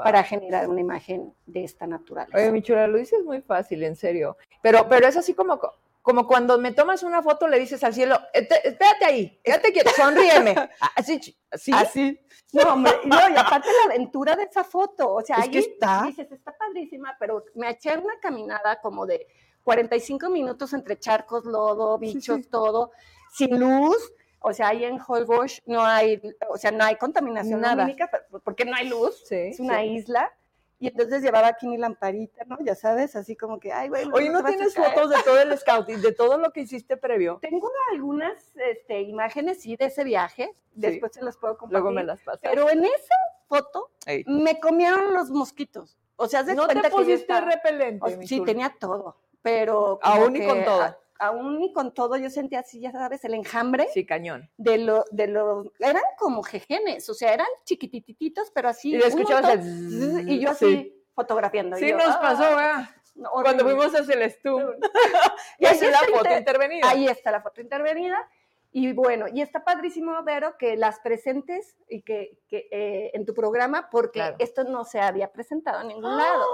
[0.02, 2.36] para generar una imagen de esta naturaleza.
[2.38, 4.36] Oye, mi chula, lo dices muy fácil, en serio.
[4.62, 5.60] Pero, pero es así como,
[6.00, 9.90] como cuando me tomas una foto, le dices al cielo, "Este- espérate ahí, quédate quieto,
[9.96, 10.54] sonríeme.
[10.96, 11.72] Así, ch- así.
[11.72, 12.20] Así.
[12.52, 15.50] No, hombre, y, no, y aparte la aventura de esa foto, o sea, Es ahí
[15.50, 16.02] que está.
[16.06, 19.26] dices, está padrísima, pero me eché una caminada como de
[19.64, 22.48] 45 minutos entre charcos, lodo, bichos, sí.
[22.48, 22.92] todo,
[23.32, 24.12] sin luz,
[24.46, 27.76] o sea, ahí en Holbox no hay, o sea, no hay contaminación Nada.
[27.76, 29.86] lumínica, pero- porque no hay luz, Sí, es una sí.
[29.86, 30.30] isla,
[30.78, 32.58] y entonces llevaba aquí mi lamparita, ¿no?
[32.60, 35.56] Ya sabes, así como que, ay, güey, Oye, ¿no a tienes fotos de todo el
[35.58, 37.38] scouting, de todo lo que hiciste previo?
[37.40, 41.80] Tengo algunas este, imágenes, sí, de ese viaje, después se las puedo compartir.
[41.80, 42.40] Luego me las pasas.
[42.42, 43.14] Pero en esa
[43.48, 44.24] foto Ey.
[44.26, 45.96] me comieron los mosquitos.
[46.16, 50.36] O sea, de no cuenta te pusiste repelente, o- mi sí, tenía todo, pero Aún
[50.36, 50.98] y con todo.
[51.26, 54.50] Aún y con todo yo sentía así, ya sabes, el enjambre Sí, cañón.
[54.56, 59.50] de lo de los eran como jejenes, o sea, eran chiquitititos, pero así Y escuchabas
[59.54, 61.04] el y yo así sí.
[61.14, 61.76] fotografiando.
[61.76, 62.88] Sí yo, nos ah, pasó, ¿verdad?
[63.14, 64.76] no, Cuando fuimos a Celestún.
[65.58, 66.88] Y Y ahí esa es la está foto inter- intervenida.
[66.90, 68.28] Ahí está la foto intervenida.
[68.76, 73.32] Y bueno, y está padrísimo, Vero, que las presentes y que, que, eh, en tu
[73.32, 74.36] programa, porque Claro.
[74.40, 76.44] esto no se había presentado en ningún lado.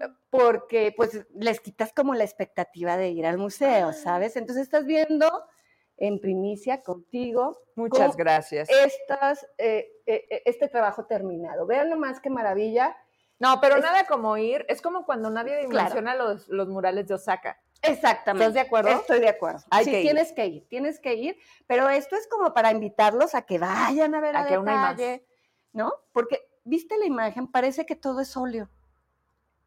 [0.00, 0.10] ¡Ah!
[0.30, 4.36] Porque pues les quitas como la expectativa de ir al museo, ¿sabes?
[4.36, 5.28] Entonces estás viendo
[5.96, 8.68] en primicia contigo Muchas gracias.
[8.68, 11.66] estas, eh, eh, eh, este trabajo terminado.
[11.66, 12.96] Vean nomás qué maravilla.
[13.38, 14.64] No, pero es- nada como ir.
[14.68, 17.60] Es como cuando nadie dimensiona los, los murales de Osaka.
[17.82, 18.44] Exactamente.
[18.46, 18.88] ¿Estás de acuerdo?
[18.90, 19.60] Estoy de acuerdo.
[19.70, 20.02] Hay sí, que ir.
[20.06, 24.14] tienes que ir, tienes que ir, pero esto es como para invitarlos a que vayan
[24.14, 24.96] a ver A a, que aún hay más.
[24.96, 25.26] detalle,
[25.72, 25.92] ¿no?
[26.12, 28.70] Porque viste la imagen, parece que todo es óleo,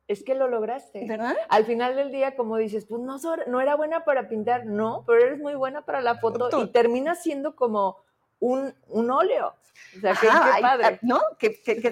[0.07, 1.05] Es que lo lograste.
[1.07, 1.35] ¿verdad?
[1.49, 3.17] Al final del día, como dices, pues no,
[3.47, 6.67] no era buena para pintar, no, pero eres muy buena para la foto Tú- y
[6.71, 7.97] termina siendo como
[8.39, 9.53] un, un óleo.
[9.97, 10.99] O sea, qué, Ajá, qué hay- padre.
[11.01, 11.19] ¿no?
[11.37, 11.91] Que, que- que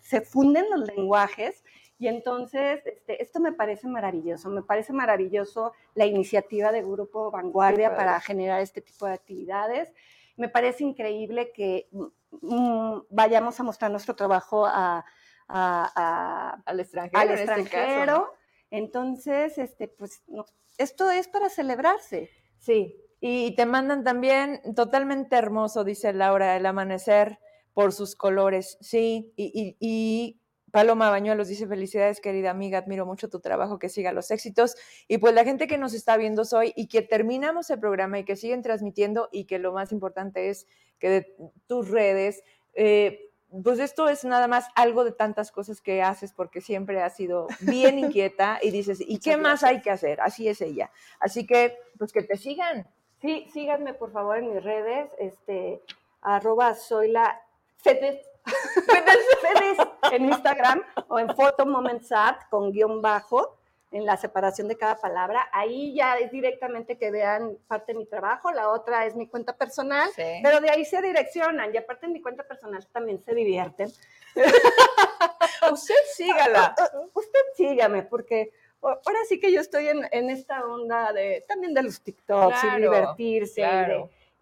[0.00, 1.62] se, funden los lenguajes
[1.98, 7.94] y entonces este, esto me parece maravilloso, me parece maravilloso la iniciativa de Grupo Vanguardia
[7.94, 9.92] para generar este tipo de actividades.
[10.36, 15.04] Me parece increíble que mm, vayamos a mostrar nuestro trabajo a-
[15.52, 17.20] a- a, Al extranjero.
[17.20, 18.12] al en este caso, extranjero.
[18.12, 18.26] ¿no?
[18.70, 20.46] Entonces, este, pues, no-
[20.78, 22.30] esto es para celebrarse.
[22.58, 27.38] Sí, y te mandan también totalmente hermoso, dice Laura, el amanecer
[27.74, 28.78] por sus colores.
[28.80, 33.88] Sí, y, y- y Paloma Bañuelos dice, felicidades querida amiga, admiro mucho tu trabajo, que
[33.88, 34.76] siga los éxitos.
[35.08, 38.24] Y pues la gente que nos está viendo hoy y que terminamos el programa y
[38.24, 40.66] que siguen transmitiendo y que lo más importante es
[41.00, 41.36] que de
[41.66, 43.29] tus redes, eh,
[43.62, 47.48] pues esto es nada más algo de tantas cosas que haces porque siempre has sido
[47.60, 50.20] bien inquieta y dices, ¿y qué más hay que hacer?
[50.20, 50.90] Así es ella.
[51.18, 52.86] Así que, pues que te sigan.
[53.20, 55.82] Sí, síganme por favor en mis redes, este,
[56.22, 57.42] arroba soy la
[57.76, 59.78] Fedes, Fedes
[60.12, 63.59] en Instagram o en Photo Moments Art con guion bajo
[63.92, 65.48] en la separación de cada palabra.
[65.52, 69.56] Ahí ya es directamente que vean parte de mi trabajo, la otra es mi cuenta
[69.56, 73.90] personal, pero de ahí se direccionan y aparte en mi cuenta personal también se divierten.
[75.72, 76.74] Usted sígala.
[77.14, 82.00] Usted sígame porque ahora sí que yo estoy en, esta onda de también de los
[82.00, 83.62] TikToks y divertirse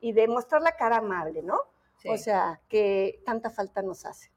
[0.00, 1.58] y, de, mostrar la cara amable, ¿no?
[2.04, 4.30] O sea, que tanta falta nos hace.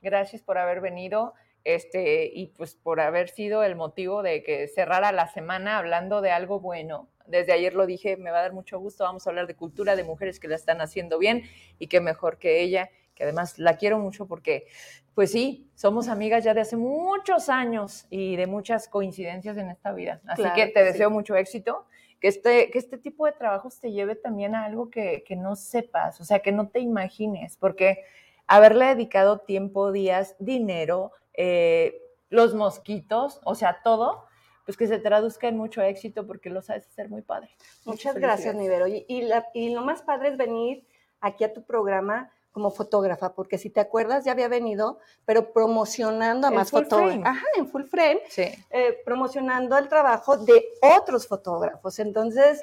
[0.00, 1.34] Gracias por haber venido
[1.64, 6.30] este, y pues por haber sido el motivo de que cerrara la semana hablando de
[6.30, 7.08] algo bueno.
[7.26, 9.96] Desde ayer lo dije, me va a dar mucho gusto, vamos a hablar de cultura,
[9.96, 11.42] de mujeres que la están haciendo bien
[11.78, 14.66] y que mejor que ella que además la quiero mucho porque,
[15.14, 19.92] pues sí, somos amigas ya de hace muchos años y de muchas coincidencias en esta
[19.92, 20.20] vida.
[20.26, 21.86] Así que te deseo mucho éxito,
[22.20, 26.20] que este, que este tipo de trabajos te lleve también a algo que, no sepas,
[26.20, 28.04] o sea, que no te imagines, porque
[28.46, 34.26] haberle dedicado tiempo, días, dinero, eh, los mosquitos, o sea, todo,
[34.64, 37.50] pues que se traduzca en mucho éxito porque lo sabes hacer muy padre.
[37.84, 38.86] Muchas gracias, Nivero.
[38.86, 40.86] Y, y lo más padre es venir
[41.20, 46.46] aquí a tu programa como fotógrafa, porque si te acuerdas ya había venido, pero promocionando
[46.46, 47.24] a más fotógrafos.
[47.24, 48.20] Ajá, en full frame.
[48.28, 48.44] Sí.
[48.70, 51.98] Eh, promocionando el trabajo de otros fotógrafos.
[51.98, 52.60] Entonces,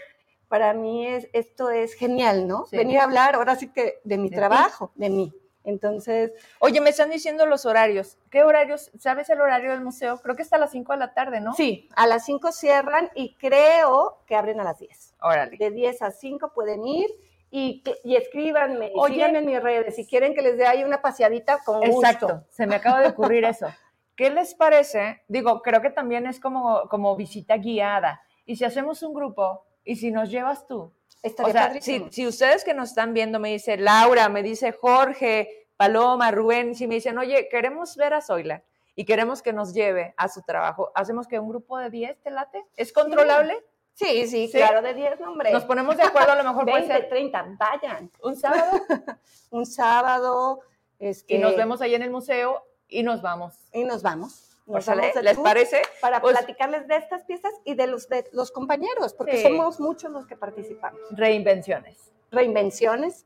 [0.48, 2.66] para mí es, esto es genial, ¿no?
[2.72, 5.34] Venir a hablar ahora sí que de mi trabajo, de mí.
[5.70, 6.32] Entonces.
[6.60, 8.18] Oye, me están diciendo los horarios.
[8.30, 8.92] ¿Qué horarios?
[9.00, 10.20] ¿Sabes el horario del museo?
[10.22, 11.54] Creo que está a las 5 de la tarde, ¿no?
[11.54, 15.16] Sí, a las 5 cierran y creo que abren a las 10.
[15.22, 15.58] Órale.
[15.58, 17.10] De 10 a 5 pueden ir
[17.52, 21.02] y, y escríbanme, Oye, síganme en mis redes, si quieren que les dé ahí una
[21.02, 23.68] paseadita con Exacto, se me acaba de ocurrir eso.
[24.16, 25.24] ¿Qué les parece?
[25.28, 28.22] Digo, creo que también es como, como visita guiada.
[28.46, 30.94] Y si hacemos un grupo, y si nos llevas tú.
[31.24, 34.72] Estaría o sea, si, si, ustedes que nos están viendo me dice Laura, me dice
[34.72, 38.66] Jorge, Paloma, Rubén, si me dicen, oye, queremos ver a Zoila
[38.96, 42.32] y queremos que nos lleve a su trabajo, ¿hacemos que un grupo de 10 te
[42.32, 42.66] late?
[42.76, 43.64] ¿Es controlable?
[43.94, 45.54] Sí, sí, claro, de 10, nombres.
[45.54, 47.10] Nos ponemos de acuerdo, a lo mejor 20, puede ser.
[47.10, 48.12] 30, vayan.
[48.22, 48.82] ¿Un sábado?
[49.52, 50.60] un sábado.
[51.00, 51.36] Este...
[51.36, 53.56] Y nos vemos ahí en el museo y nos vamos.
[53.72, 54.58] Y nos vamos.
[54.66, 55.82] Nos ¿Les parece?
[56.02, 60.12] Para pues platicarles de estas piezas y de los, de los compañeros, porque somos muchos
[60.12, 61.00] los que participamos.
[61.12, 62.12] Reinvenciones.
[62.32, 63.26] Reinvenciones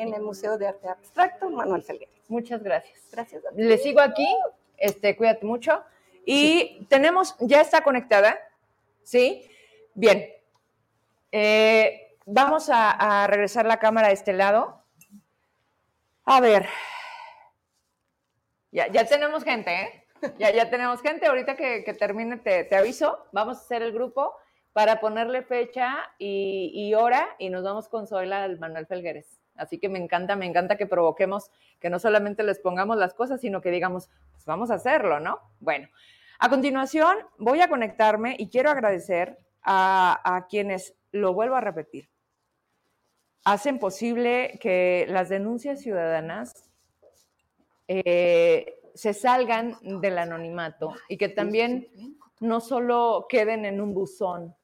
[0.00, 2.22] en el Museo de Arte Abstracto Manuel Felgueres.
[2.28, 2.98] Muchas gracias.
[3.12, 3.42] Gracias.
[3.54, 4.26] Le sigo aquí,
[4.76, 5.82] este, cuídate mucho.
[6.24, 8.38] Y tenemos, ya está conectada,
[9.02, 9.48] ¿sí?
[9.94, 10.28] Bien.
[11.32, 14.82] Eh, vamos a, regresar la cámara a este lado.
[16.24, 16.68] A ver.
[18.72, 20.04] Ya, ya tenemos gente, ¿eh?
[20.38, 21.26] Ya, ya tenemos gente.
[21.26, 23.26] Ahorita que, termine te, aviso.
[23.32, 24.34] Vamos a hacer el grupo
[24.72, 29.39] para ponerle fecha y, hora y nos vamos con Zoila del Manuel Felgueres.
[29.60, 33.42] Así que me encanta, me encanta que provoquemos, que no solamente les pongamos las cosas,
[33.42, 35.38] sino que digamos, pues vamos a hacerlo, ¿no?
[35.60, 35.88] Bueno,
[36.38, 42.08] a continuación voy a conectarme y quiero agradecer a, quienes, lo vuelvo a repetir,
[43.44, 46.70] hacen posible que las denuncias ciudadanas
[47.86, 51.88] eh, se salgan del anonimato y que también
[52.40, 54.56] no solo queden en un buzón.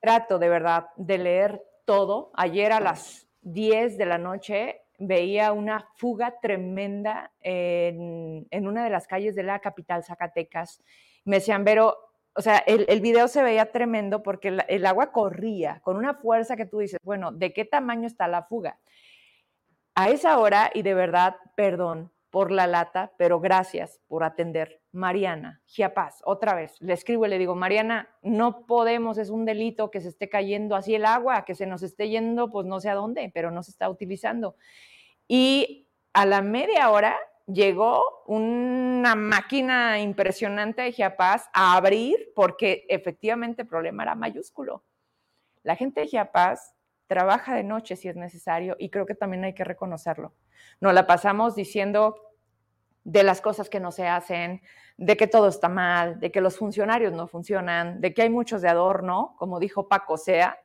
[0.00, 2.30] Trato de verdad de leer todo.
[2.34, 8.90] Ayer a las 10 de la noche veía una fuga tremenda en, en una de
[8.90, 10.82] las calles de la capital Zacatecas.
[11.24, 15.96] Me decían, Vero, o sea, el, video se veía tremendo porque el, agua corría con
[15.96, 18.78] una fuerza que tú dices, bueno, ¿de qué tamaño está la fuga?
[19.96, 24.80] A esa hora, y de verdad, perdón por la lata, pero gracias por atender.
[24.98, 29.90] Mariana, Giapaz, otra vez, le escribo y le digo, Mariana, no podemos, es un delito
[29.90, 32.90] que se esté cayendo así el agua, que se nos esté yendo, pues no sé
[32.90, 34.56] a dónde, pero no se está utilizando.
[35.28, 43.62] Y a la media hora llegó una máquina impresionante de Chiapas a abrir porque efectivamente
[43.62, 44.84] el problema era mayúsculo.
[45.62, 46.74] La gente de Chiapas
[47.06, 50.34] trabaja de noche si es necesario y creo que también hay que reconocerlo.
[50.80, 52.27] Nos la pasamos diciendo
[53.04, 54.62] de las cosas que no se hacen,
[54.96, 58.62] de que todo está mal, de que los funcionarios no funcionan, de que hay muchos
[58.62, 60.58] de adorno, como dijo Paco Sea.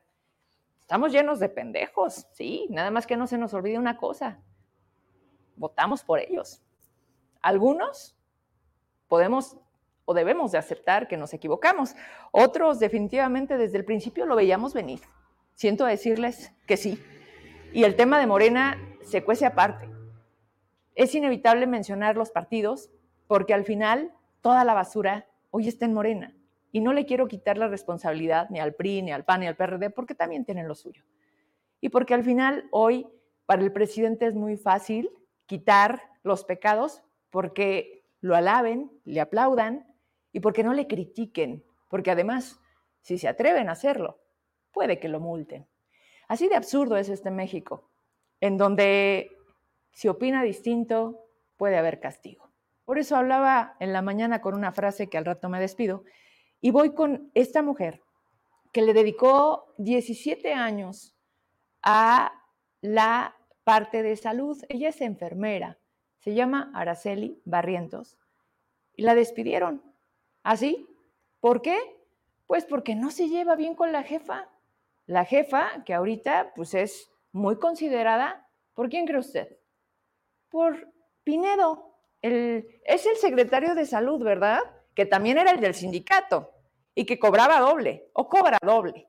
[0.80, 4.40] Estamos llenos de pendejos, sí, nada más que no se nos olvide una cosa.
[5.56, 6.62] Votamos por ellos.
[7.40, 8.16] Algunos
[9.08, 9.56] podemos
[10.04, 11.94] o debemos de aceptar que nos equivocamos.
[12.30, 15.00] Otros definitivamente desde el principio lo veíamos venir.
[15.54, 17.02] Siento decirles que sí.
[17.72, 19.88] Y el tema de Morena se cuece aparte.
[20.94, 22.90] Es inevitable mencionar los partidos
[23.26, 26.34] porque al final toda la basura hoy está en Morena.
[26.72, 29.56] Y no le quiero quitar la responsabilidad ni al PRI, ni al PAN, ni al
[29.56, 31.04] PRD, porque también tienen lo suyo.
[31.80, 33.06] Y porque al final hoy
[33.46, 35.10] para el presidente es muy fácil
[35.46, 39.86] quitar los pecados porque lo alaben, le aplaudan
[40.32, 42.60] y porque no le critiquen, porque además,
[43.02, 44.18] si se atreven a hacerlo,
[44.72, 45.66] puede que lo multen.
[46.26, 47.90] Así de absurdo es este México,
[48.40, 49.33] en donde
[49.94, 51.24] si opina distinto,
[51.56, 52.50] puede haber castigo.
[52.84, 56.04] Por eso hablaba en la mañana con una frase que al rato me despido,
[56.60, 58.02] Y voy con esta mujer
[58.72, 61.14] que le dedicó 17 años
[61.82, 62.32] a
[62.80, 64.58] la parte de salud.
[64.68, 65.78] Ella es enfermera,
[66.18, 68.18] se llama Araceli Barrientos
[68.96, 69.82] y la despidieron.
[70.42, 70.88] ¿Así?
[71.40, 71.78] ¿Por qué?
[72.46, 74.48] Pues porque no se lleva bien con la jefa.
[75.06, 79.58] La jefa, que ahorita pues es muy considerada, ¿por quién cree usted?
[80.54, 80.88] Por
[81.24, 81.98] Pinedo.
[82.22, 84.60] Es el secretario de salud, ¿verdad?
[84.94, 86.52] Que también era el del sindicato
[86.94, 89.08] y que cobraba doble o cobra doble.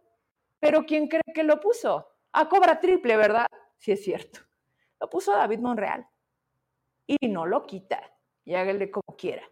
[0.59, 2.15] Pero ¿quién cree que lo puso?
[2.31, 3.45] Ah, cobra triple, ¿verdad?
[3.77, 4.39] Sí es cierto.
[4.99, 6.07] Lo puso David Monreal.
[7.05, 8.01] Y no lo quita.
[8.43, 9.43] Y hágale como quiera.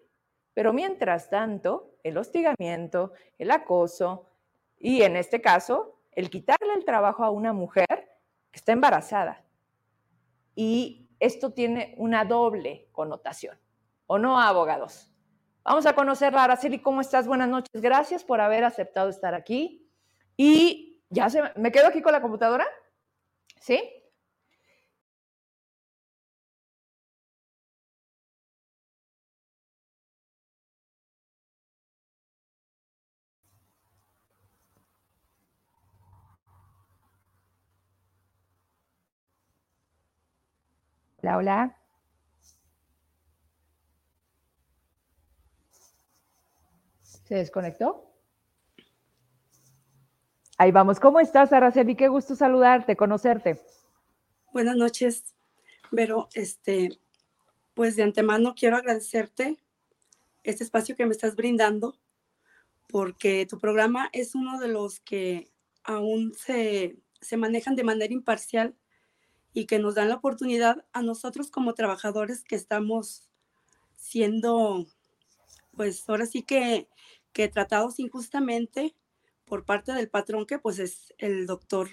[0.56, 4.32] Pero mientras tanto, el hostigamiento, el acoso
[4.80, 7.86] y en este caso, el quitarle el trabajo a una mujer
[8.52, 9.46] que está embarazada.
[10.56, 13.58] Y esto tiene una doble connotación.
[14.08, 15.10] ¿O no, abogados?
[15.64, 16.44] Vamos a conocerla.
[16.44, 17.28] Araceli, ¿cómo estás?
[17.28, 17.82] Buenas noches.
[17.82, 19.90] Gracias por haber aceptado estar aquí.
[20.36, 22.68] Y ya se, ¿me quedo aquí con la computadora?
[23.62, 23.82] ¿Sí?
[41.24, 41.78] Hola, hola.
[47.02, 48.14] ¿Se desconectó?
[50.58, 51.00] Ahí vamos.
[51.00, 51.96] ¿Cómo estás, Araceli?
[51.96, 53.62] Qué gusto saludarte, conocerte.
[54.52, 55.34] Buenas noches,
[55.92, 57.00] Pero Este,
[57.74, 59.64] pues de antemano quiero agradecerte
[60.44, 61.96] este espacio que me estás brindando,
[62.90, 65.50] porque tu programa es uno de los que
[65.86, 68.76] aún se, se manejan de manera imparcial
[69.54, 73.30] y que nos dan la oportunidad a nosotros como trabajadores que estamos
[73.95, 74.86] siendo,
[75.76, 76.88] pues ahora sí que,
[77.32, 78.95] que tratados injustamente
[79.45, 81.89] por parte del patrón que pues es el doctor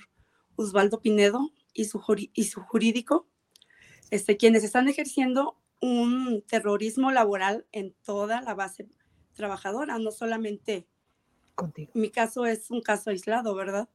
[0.56, 2.02] Osvaldo Pinedo y su,
[2.34, 3.26] y su jurídico,
[4.10, 8.88] este, quienes están ejerciendo un terrorismo laboral en toda la base
[9.34, 10.86] trabajadora, no solamente
[11.54, 11.92] Contigo.
[11.94, 13.88] Mi caso es un caso aislado, ¿verdad?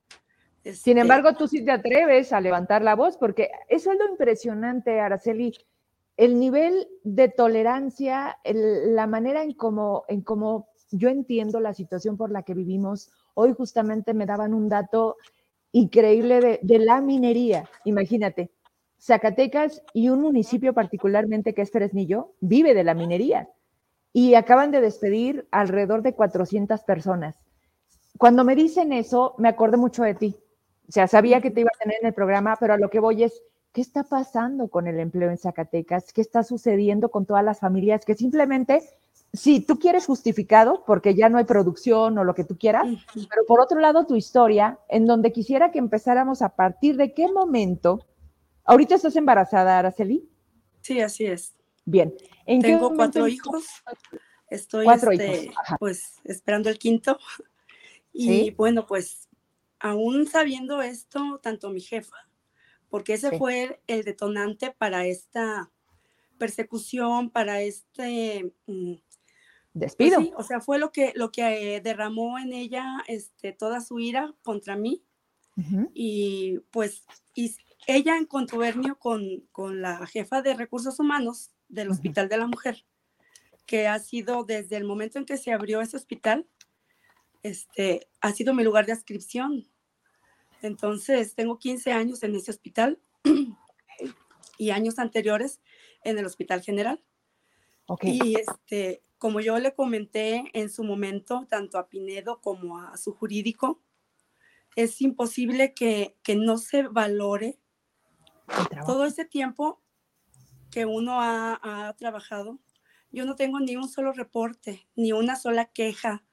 [0.66, 4.09] Sin este embargo, tú sí te atreves a levantar la voz, porque eso es lo
[4.09, 5.53] impresionante, Araceli,
[6.18, 12.32] el nivel de tolerancia, la manera en cómo, en cómo yo entiendo la situación por
[12.32, 13.11] la que vivimos.
[13.36, 15.18] Hoy justamente me daban un dato
[15.72, 17.70] increíble de, de la minería.
[17.84, 18.51] Imagínate,
[18.97, 23.49] Zacatecas y un municipio particularmente que es Fresnillo vive de la minería
[24.13, 27.38] y acaban de despedir alrededor de 400 personas.
[28.18, 30.36] Cuando me dicen eso, me acordé mucho de ti,
[30.88, 33.00] o sea, sabía que te iba a tener en el programa, pero a lo que
[33.00, 33.42] voy es,
[33.74, 36.14] ¿qué está pasando con el empleo en Zacatecas?
[36.14, 38.82] ¿Qué está sucediendo con todas las familias que simplemente,
[39.34, 43.46] si tú quieres justificado, porque ya no hay producción o lo que tú quieras, pero
[43.48, 48.06] por otro lado tu historia, en donde quisiera que empezáramos a partir de qué momento,
[48.64, 50.30] ahorita estás embarazada, Araceli.
[50.82, 51.56] Sí, así es.
[51.84, 52.14] Bien.
[52.46, 53.66] ¿En Tengo cuatro hijos.
[54.50, 57.18] Estoy cuatro este, pues esperando el quinto.
[58.14, 59.28] Y bueno, pues
[59.86, 62.18] aún sabiendo esto, tanto mi jefa,
[62.90, 65.72] porque ese fue el, detonante para esta
[66.40, 70.22] persecución, para este mm, pues despido.
[70.38, 74.34] o sea, fue lo que, lo que eh, derramó en ella este, toda su ira
[74.42, 75.04] contra mí.
[75.94, 77.56] Y pues y
[77.88, 82.84] ella en contubernio con, con, la jefa de recursos humanos del Hospital de la Mujer,
[83.66, 86.46] que ha sido desde el momento en que se abrió ese hospital,
[87.42, 89.68] este, ha sido mi lugar de adscripción.
[90.66, 92.99] Entonces, tengo 15 años en ese hospital
[94.57, 95.61] y años anteriores
[96.03, 97.03] en el Hospital General.
[98.01, 103.13] Y este, como yo le comenté en su momento, tanto a Pinedo como a su
[103.13, 103.82] jurídico,
[104.76, 107.59] es imposible que, no se valore
[108.86, 109.82] todo ese tiempo
[110.72, 112.59] que uno ha, ha, trabajado.
[113.11, 116.24] Yo no tengo ni un solo reporte, ni una sola queja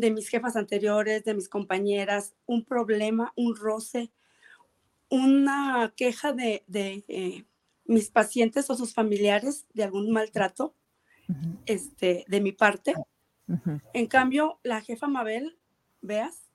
[0.00, 4.10] de mis jefas anteriores, de mis compañeras, un problema, un roce,
[5.10, 7.44] una queja de, eh,
[7.84, 10.74] mis pacientes o sus familiares de algún maltrato
[11.66, 12.94] este, de mi parte.
[13.92, 15.58] En cambio, la jefa Mabel,
[16.00, 16.48] veas,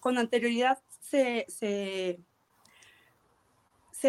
[0.00, 2.18] con anterioridad se, se,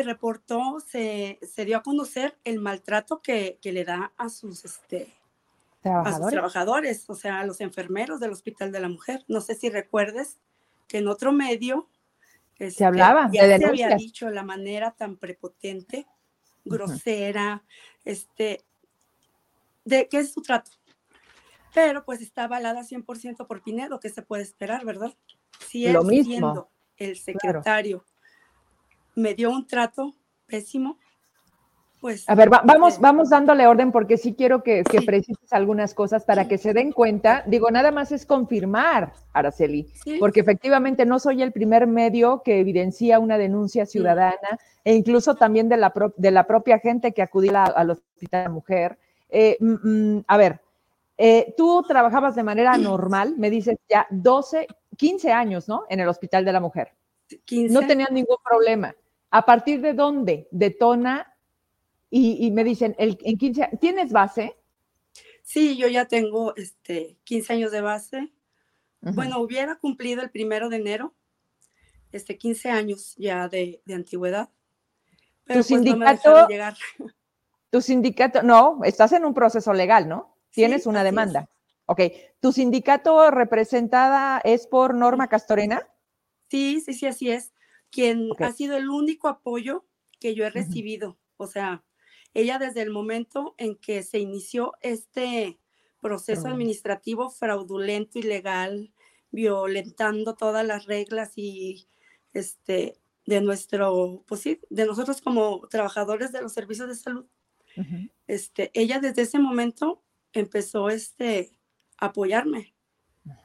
[0.03, 5.13] reportó, se, dio a conocer el maltrato que, que le da a sus, este,
[5.83, 9.23] a sus trabajadores, o sea, a los enfermeros del Hospital de la Mujer.
[9.27, 10.37] No sé si recuerdes
[10.87, 11.89] que en otro medio
[12.57, 16.05] se este, hablaba ya se había dicho la manera tan prepotente,
[16.63, 17.63] grosera,
[18.05, 18.63] este,
[19.85, 20.71] de qué es su trato.
[21.73, 25.13] pero pues está avalada 100% por Pinedo, ¿qué se puede esperar, verdad?
[25.67, 26.31] Si Lo él mismo.
[26.31, 28.05] siendo el secretario
[29.15, 30.13] me dio un trato
[30.45, 30.97] pésimo,
[32.03, 32.29] pues...
[32.29, 35.05] A ver, va- vamos, eh, vamos dándole orden porque sí quiero que, que Sí.
[35.05, 37.43] precises algunas cosas para que se den cuenta.
[37.47, 42.59] Digo, nada más es confirmar, Araceli, sí, porque efectivamente no soy el primer medio que
[42.59, 47.21] evidencia una denuncia ciudadana e incluso también de la, pro- de la propia gente que
[47.21, 48.97] acudió a- al hospital de la mujer.
[49.29, 49.73] Eh, mm,
[50.17, 50.59] mm, a ver,
[51.17, 55.85] eh, tú trabajabas de manera normal, me dices ya 12, 15 años, ¿no?
[55.89, 56.89] En el hospital de la mujer.
[57.45, 58.93] 15, No tenían ningún problema.
[59.31, 61.32] ¿A partir de dónde detona?
[62.15, 64.55] Y, y me dicen, el, en 15, ¿tienes base?
[65.41, 68.31] Sí, yo ya tengo este, 15 años de base.
[69.01, 71.15] Bueno, hubiera cumplido el primero de enero,
[72.11, 74.49] este, 15 años ya de, de antigüedad.
[75.43, 76.77] Pero pues no me sindicato- dejaron llegar.
[77.71, 80.37] Tu sindicato, no, estás en un proceso legal, ¿no?
[80.51, 81.11] Tienes Sí, una así es.
[81.11, 81.49] demanda.
[81.87, 82.01] Ok,
[82.39, 85.87] ¿tu sindicato representada es por Norma Castorena?
[86.51, 87.51] Sí, sí, sí, así es.
[87.89, 89.83] Quien ha sido el único apoyo
[90.19, 91.17] que yo he recibido.
[91.37, 91.83] O sea,
[92.33, 95.59] ella desde el momento en que se inició este
[95.99, 98.93] proceso administrativo fraudulento, ilegal,
[99.31, 101.87] violentando todas las reglas y
[102.33, 107.25] este de nuestro, pues sí, de nosotros como trabajadores de los servicios de salud,
[108.27, 110.03] este, ella desde ese momento
[110.33, 111.51] empezó este,
[111.97, 112.75] a apoyarme,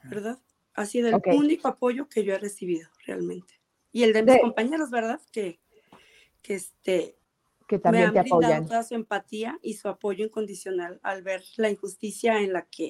[0.03, 0.39] ¿verdad?
[0.73, 3.53] Ha sido el único apoyo que yo he recibido realmente.
[3.91, 5.21] Y el de mis De- compañeros, ¿verdad?
[5.31, 5.59] Que,
[6.41, 7.17] que este,
[7.69, 8.67] Que me también han te brindado apoyan.
[8.67, 12.89] toda su empatía y su apoyo incondicional al ver la injusticia en la que,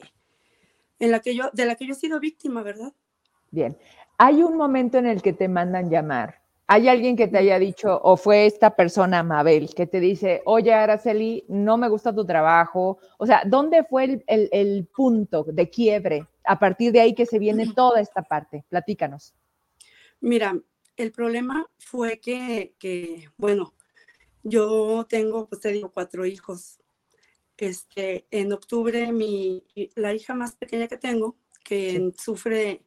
[1.00, 2.94] en la que yo, de la que yo he sido víctima, ¿verdad?
[3.52, 3.78] Bien.
[4.18, 6.42] Hay un momento en el que te mandan llamar.
[6.68, 10.72] ¿Hay alguien que te haya dicho, o fue esta persona, Mabel, que te dice, oye,
[10.72, 13.00] Araceli, no me gusta tu trabajo?
[13.18, 16.26] O sea, ¿dónde fue el, el- el punto de quiebre?
[16.46, 18.64] A partir de ahí que se viene toda esta parte.
[18.70, 19.34] Platícanos.
[20.22, 20.58] Mira,
[20.96, 23.74] el problema fue que, que, bueno,
[24.44, 26.80] yo tengo, pues te digo, cuatro hijos.
[27.58, 29.66] Este, en octubre, mi,
[29.96, 32.84] la hija más pequeña que tengo, que sufre,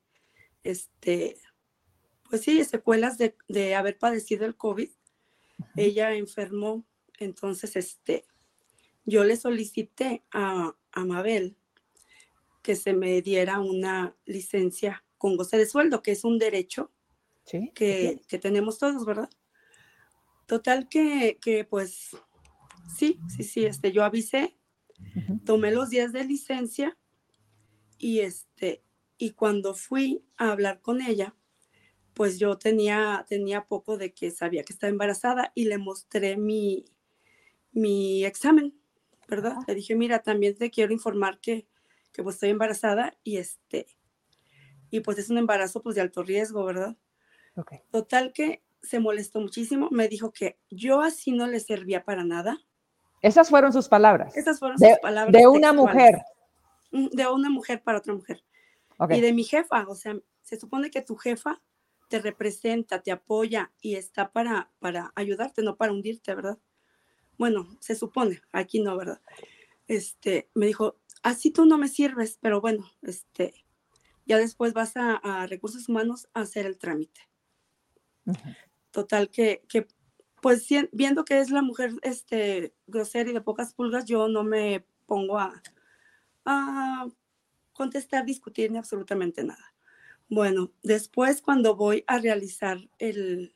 [0.65, 1.37] este,
[2.31, 4.89] pues sí, secuelas de, de haber padecido el COVID,
[5.77, 6.85] ella enfermó,
[7.19, 8.25] entonces, este,
[9.05, 11.57] yo le solicité a, a Mabel
[12.63, 16.91] que se me diera una licencia con goce de sueldo, que es un derecho
[17.45, 17.71] ¿Sí?
[17.75, 19.29] que, que tenemos todos, ¿verdad?
[20.47, 22.17] Total que, que, pues
[22.95, 24.57] sí, sí, sí, este, yo avisé,
[25.45, 26.97] tomé los días de licencia
[27.99, 28.83] y este,
[29.19, 31.35] y cuando fui a hablar con ella,
[32.15, 36.85] pues yo tenía, tenía poco de que sabía que estaba embarazada y le mostré mi,
[37.73, 38.75] mi examen,
[39.29, 39.57] ¿verdad?
[39.67, 41.67] Le dije, mira, también te quiero informar que,
[42.13, 43.87] que pues estoy embarazada y este,
[44.91, 46.97] y pues es un embarazo pues de alto riesgo, ¿verdad?
[47.91, 52.59] Total que se molestó muchísimo, me dijo que yo así no le servía para nada.
[53.23, 54.37] Esas fueron sus palabras.
[54.37, 55.33] Esas fueron De, sus palabras.
[55.33, 55.95] de una textuales.
[55.95, 56.23] mujer.
[56.91, 58.43] Mm, De una mujer para otra mujer.
[59.11, 61.61] Y de mi jefa, o sea, se supone que tu jefa
[62.09, 66.59] te representa, te apoya y está para, para ayudarte, no para hundirte, ¿verdad?
[67.39, 69.21] Bueno, se supone, aquí no, ¿verdad?
[69.89, 73.65] Este, me dijo, así tú no me sirves, pero bueno, este,
[74.27, 77.21] ya después vas a, a recursos humanos a hacer el trámite.
[78.27, 78.39] Ujú.
[78.93, 79.89] Total que, que
[80.41, 84.87] pues viendo que es la mujer este, grosera y de pocas pulgas, yo no me
[85.07, 85.63] pongo a,
[86.45, 87.09] a
[87.73, 89.75] contestar, discutir ni absolutamente nada.
[90.29, 93.55] Bueno, después cuando voy a realizar el,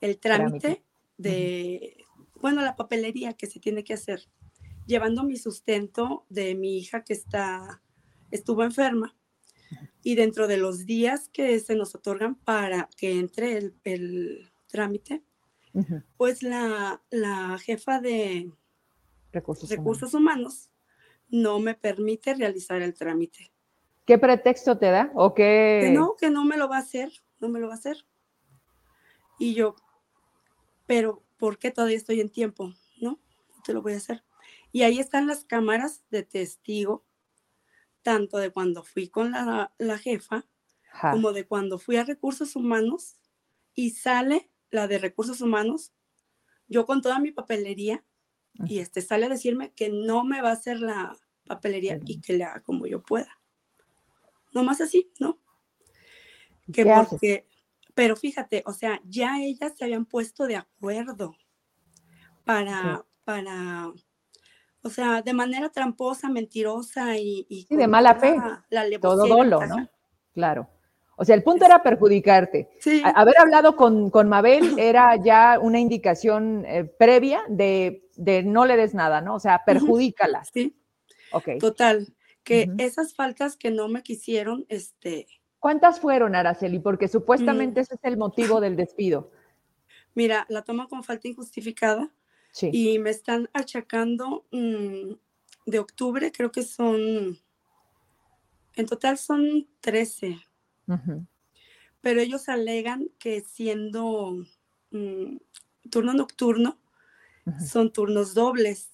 [0.00, 0.84] el trámite, Trámite.
[1.18, 2.04] de,
[2.40, 4.28] bueno, la papelería que se tiene que hacer,
[4.86, 7.82] llevando mi sustento de mi hija que está,
[8.30, 9.16] estuvo enferma,
[10.02, 15.22] y dentro de los días que se nos otorgan para que entre el, el trámite,
[16.16, 18.50] pues la, la jefa de
[19.32, 20.70] Recursos, humanos.
[21.28, 23.52] no me permite realizar el trámite.
[24.04, 25.10] ¿Qué pretexto te da?
[25.14, 25.80] ¿O qué?
[25.84, 27.10] Que no, que no me lo va a hacer,
[27.40, 28.04] no me lo va a hacer.
[29.38, 29.76] Y yo,
[30.86, 32.74] pero ¿por qué todavía estoy en tiempo?
[33.00, 34.22] No, no te lo voy a hacer.
[34.72, 37.04] Y ahí están las cámaras de testigo,
[38.02, 40.44] tanto de cuando fui con la, la jefa
[40.92, 41.12] Ajá.
[41.12, 43.16] como de cuando fui a recursos humanos
[43.74, 45.92] y sale la de recursos humanos,
[46.66, 48.04] yo con toda mi papelería
[48.66, 51.16] y este sale a decirme que no me va a hacer la
[51.46, 53.38] papelería y que le haga como yo pueda.
[54.52, 55.38] No más así, ¿no?
[56.72, 57.46] Que porque,
[57.94, 61.36] pero fíjate, o sea, ya ellas se habían puesto de acuerdo
[62.44, 63.92] para, para
[64.82, 67.46] o sea, de manera tramposa, mentirosa y...
[67.48, 68.36] y sí, de mala fe.
[69.00, 69.88] Todo dolo, ¿no?
[70.32, 70.68] Claro.
[71.22, 72.68] O sea, el punto era perjudicarte.
[72.80, 73.00] Sí.
[73.14, 78.76] Haber hablado con, con, Mabel era ya una indicación eh, previa de, de, no le
[78.76, 79.36] des nada, ¿no?
[79.36, 80.42] O sea, perjudícala.
[80.52, 80.76] Sí.
[81.30, 81.50] Ok.
[81.60, 82.12] Total.
[82.42, 85.28] Que esas faltas que no me quisieron, este...
[85.60, 86.80] ¿Cuántas fueron, Araceli?
[86.80, 87.82] Porque supuestamente mm.
[87.82, 89.30] ese es el motivo del despido.
[90.14, 92.10] Mira, la tomo con falta injustificada
[92.60, 95.12] y me están achacando mm,
[95.66, 97.38] de octubre, creo que son,
[98.74, 100.40] en total son 13.
[102.00, 104.44] Pero ellos alegan que siendo
[104.90, 105.36] mm,
[105.90, 106.78] turno nocturno,
[107.68, 108.90] son turnos dobles.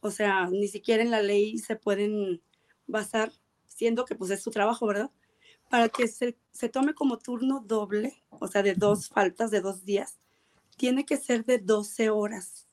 [0.00, 2.42] O sea, ni siquiera en la ley se pueden
[2.86, 3.32] basar,
[3.66, 5.10] siendo que pues es su trabajo, ¿verdad?
[5.68, 9.84] Para que se, se tome como turno doble, o sea, de dos faltas, de dos
[9.84, 10.18] días,
[10.76, 12.68] tiene que ser de 12 horas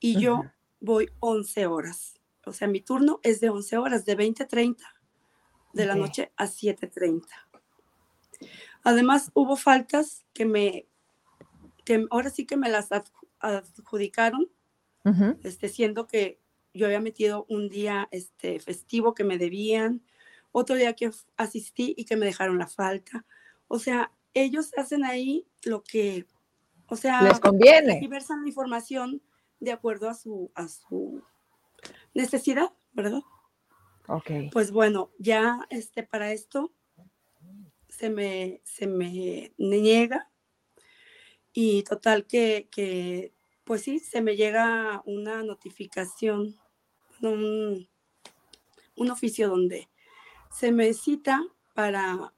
[0.00, 0.44] y yo
[0.80, 2.14] voy 11 horas.
[2.46, 4.76] O sea, mi turno es de 11 horas, de 20.30
[5.72, 7.26] de la noche a 7.30.
[8.82, 10.86] Además, hubo faltas que me,
[11.84, 12.88] que ahora sí que me las
[13.40, 14.50] adjudicaron,
[15.42, 16.40] este, siendo que
[16.72, 20.02] yo había metido un día este, festivo que me debían,
[20.50, 23.26] otro día que asistí y que me dejaron la falta.
[23.68, 26.26] O sea, ellos hacen ahí lo que,
[26.86, 28.00] o sea, les conviene.
[28.00, 29.22] Diversan la información
[29.60, 31.22] de acuerdo a su, a su
[32.14, 33.22] necesidad, ¿verdad?
[34.08, 34.30] Ok.
[34.52, 36.72] Pues bueno, ya este, para esto
[37.96, 40.30] se me, se me niega
[41.52, 43.32] y total que, que,
[43.64, 46.56] pues sí, se me llega una notificación,
[47.22, 47.88] un,
[48.96, 49.88] un oficio donde
[50.50, 51.42] se me cita
[51.72, 52.32] para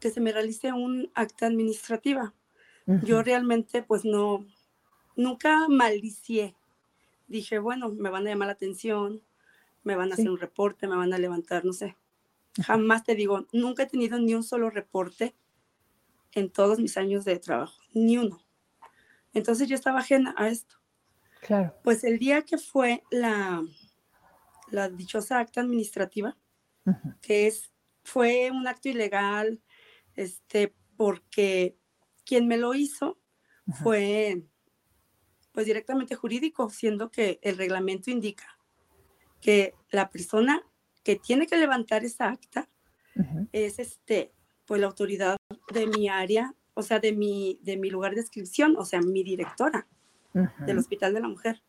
[0.00, 2.34] que se me realice un acta administrativa.
[3.02, 4.46] Yo realmente pues no,
[5.16, 6.54] nunca maldicié.
[7.26, 9.22] Dije, bueno, me van a llamar la atención,
[9.82, 11.96] me van a hacer un reporte, me van a levantar, no sé.
[12.64, 15.36] Jamás te digo, nunca he tenido ni un solo reporte
[16.32, 18.42] en todos mis años de trabajo, ni uno.
[19.32, 20.76] Entonces yo estaba ajena a esto.
[21.40, 21.74] Claro.
[21.82, 23.62] Pues el día que fue la,
[24.70, 26.36] la dichosa acta administrativa,
[27.20, 27.72] que es,
[28.04, 29.60] fue un acto ilegal,
[30.14, 31.76] este, porque
[32.24, 33.18] quien me lo hizo
[33.82, 34.44] fue
[35.52, 38.58] pues directamente jurídico, siendo que el reglamento indica
[39.40, 40.65] que la persona
[41.06, 42.68] que tiene que levantar esa acta
[43.52, 44.32] es este,
[44.66, 45.36] pues la autoridad
[45.72, 49.22] de mi área, o sea, de mi, de mi lugar de inscripción, o sea, mi
[49.22, 49.86] directora
[50.32, 51.62] del Hospital de la Mujer.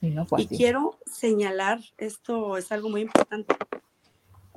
[0.00, 3.54] Y, quiero señalar, esto es algo muy importante,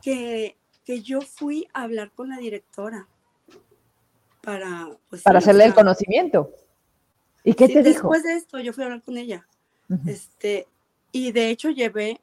[0.02, 0.56] que,
[0.86, 3.10] que yo fui a hablar con la directora
[4.42, 4.98] para...
[5.10, 6.52] Pues, para hacerle el conocimiento.
[7.44, 8.10] ¿Y qué te dijo?
[8.10, 9.46] Después de esto yo fui a hablar con ella.
[10.08, 10.70] este,
[11.12, 12.22] y de hecho llevé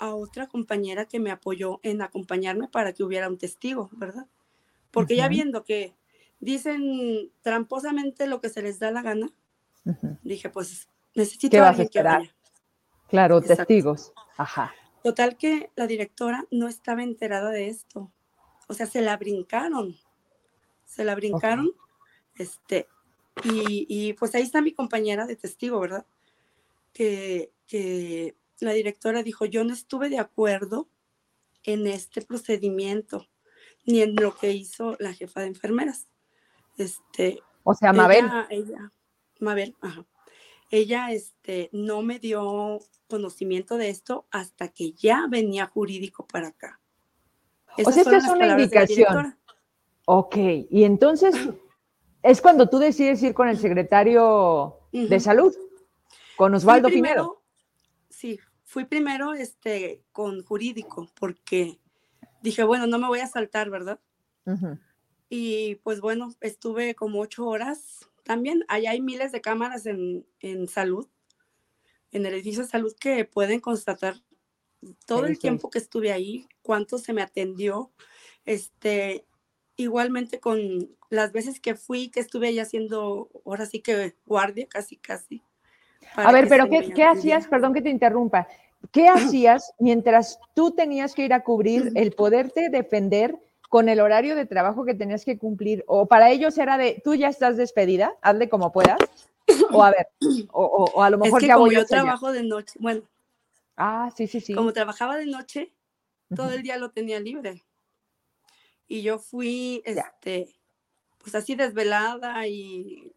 [0.00, 4.26] a otra compañera que me apoyó en acompañarme para que hubiera un testigo, ¿verdad?
[4.90, 5.94] Porque ya viendo que
[6.40, 9.30] dicen tramposamente lo que se les da la gana,
[10.22, 12.34] dije, pues necesito ¿Qué vas a esperar?
[13.08, 14.12] Claro, testigos.
[14.38, 14.74] Ajá.
[15.04, 18.10] Total que la directora no estaba enterada de esto.
[18.68, 19.96] O sea, se la brincaron.
[20.86, 21.72] Se la brincaron.
[22.36, 22.88] Este,
[23.44, 26.06] y, pues ahí está mi compañera de testigo, ¿verdad?
[26.94, 30.88] Que, que la directora dijo, yo no estuve de acuerdo
[31.64, 33.26] en este procedimiento,
[33.84, 36.08] ni en lo que hizo la jefa de enfermeras.
[36.76, 38.26] Este, o sea, Mabel.
[38.48, 38.92] Ella,
[39.38, 40.06] Mabel, ajá.
[40.70, 46.80] Ella este, no me dio conocimiento de esto hasta que ya venía jurídico para acá.
[47.84, 49.36] o sea, esta es una indicación.
[50.06, 50.36] Ok,
[50.70, 51.34] y entonces
[52.22, 55.54] es cuando tú decides ir con el secretario de salud,
[56.36, 57.39] con Osvaldo primero, Sí,
[58.70, 61.80] fui primero este, con jurídico, porque
[62.40, 63.98] dije, bueno, no me voy a saltar, ¿verdad?
[65.28, 68.08] Y pues bueno, estuve como ocho horas.
[68.22, 71.08] También allá hay miles de cámaras en, en salud,
[72.12, 74.14] en el edificio de salud, que pueden constatar
[75.04, 77.90] todo el tiempo que estuve ahí, cuánto se me atendió.
[78.44, 79.26] Este,
[79.74, 84.96] igualmente con las veces que fui, que estuve ahí haciendo, ahora sí que guardia, casi,
[84.96, 85.42] casi.
[86.14, 87.46] A ver, pero ¿qué, ¿qué hacías?
[87.46, 88.48] Perdón que te interrumpa.
[88.92, 93.36] ¿Qué hacías mientras tú tenías que ir a cubrir el poderte defender
[93.68, 95.84] con el horario de trabajo que tenías que cumplir?
[95.86, 98.98] ¿O para ellos era de, tú ya estás despedida, hazle como puedas?
[99.72, 100.08] O a ver,
[100.52, 103.02] o, a lo mejor es que como yo trabajo de noche, bueno.
[103.76, 104.54] Ah, sí, sí, sí.
[104.54, 105.72] Como trabajaba de noche,
[106.34, 107.64] todo el día lo tenía libre
[108.90, 110.48] y yo fui, este,
[111.22, 113.12] pues así desvelada y,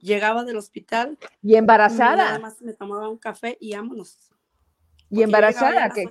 [0.00, 1.18] llegaba del hospital.
[1.42, 2.16] Y embarazada.
[2.16, 4.30] nada más me tomaba un café y vámonos.
[5.10, 6.06] Y embarazada, que,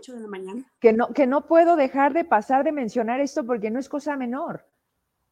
[0.80, 4.16] que, no, que no puedo dejar de pasar de mencionar esto porque no es cosa
[4.16, 4.66] menor.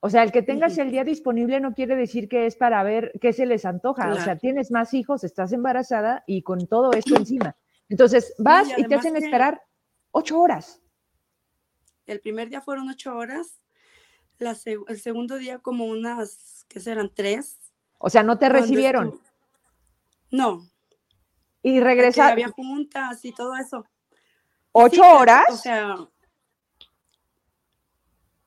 [0.03, 3.13] O sea, el que tengas el día disponible no quiere decir que es para ver
[3.21, 4.11] qué se les antoja.
[4.11, 7.55] O sea, tienes más hijos, estás embarazada y con todo esto encima.
[7.87, 9.61] Entonces, vas y, te hacen esperar
[10.09, 10.81] ocho horas.
[12.07, 13.60] El primer día fueron ocho horas,
[14.41, 17.11] el segundo día como unas, ¿qué serán?
[17.13, 17.57] Tres.
[17.97, 19.19] O sea, no te recibieron.
[20.31, 20.67] No.
[21.61, 22.31] Y regresaron.
[22.31, 23.85] Había juntas y todo eso.
[24.71, 25.45] ¿Ocho horas?
[25.49, 25.95] O sea,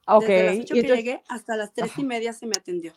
[0.07, 0.27] Ok.
[0.27, 2.93] Desde las ocho que llegué hasta las tres y media se me atendió.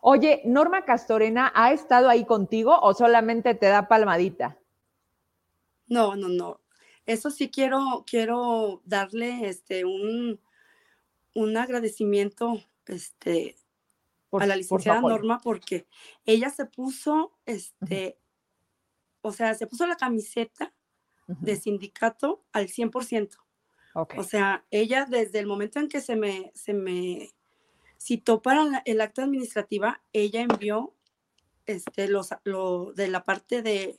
[0.00, 4.58] Oye, ¿Norma Castorena ha estado ahí contigo o solamente te da palmadita?
[5.86, 6.60] No, no, no.
[7.06, 10.40] Eso sí quiero, quiero darle este un,
[11.34, 13.56] un agradecimiento este,
[14.32, 15.86] a la licenciada Norma porque
[16.24, 18.18] ella se puso, este,
[19.20, 20.72] o sea, se puso la camiseta
[21.26, 23.36] de sindicato al 100%.
[23.94, 27.30] O sea, ella desde el momento en que se me, se me
[27.98, 30.94] citó para el acta administrativa, ella envió
[31.66, 33.96] este, los, lo, de la parte de,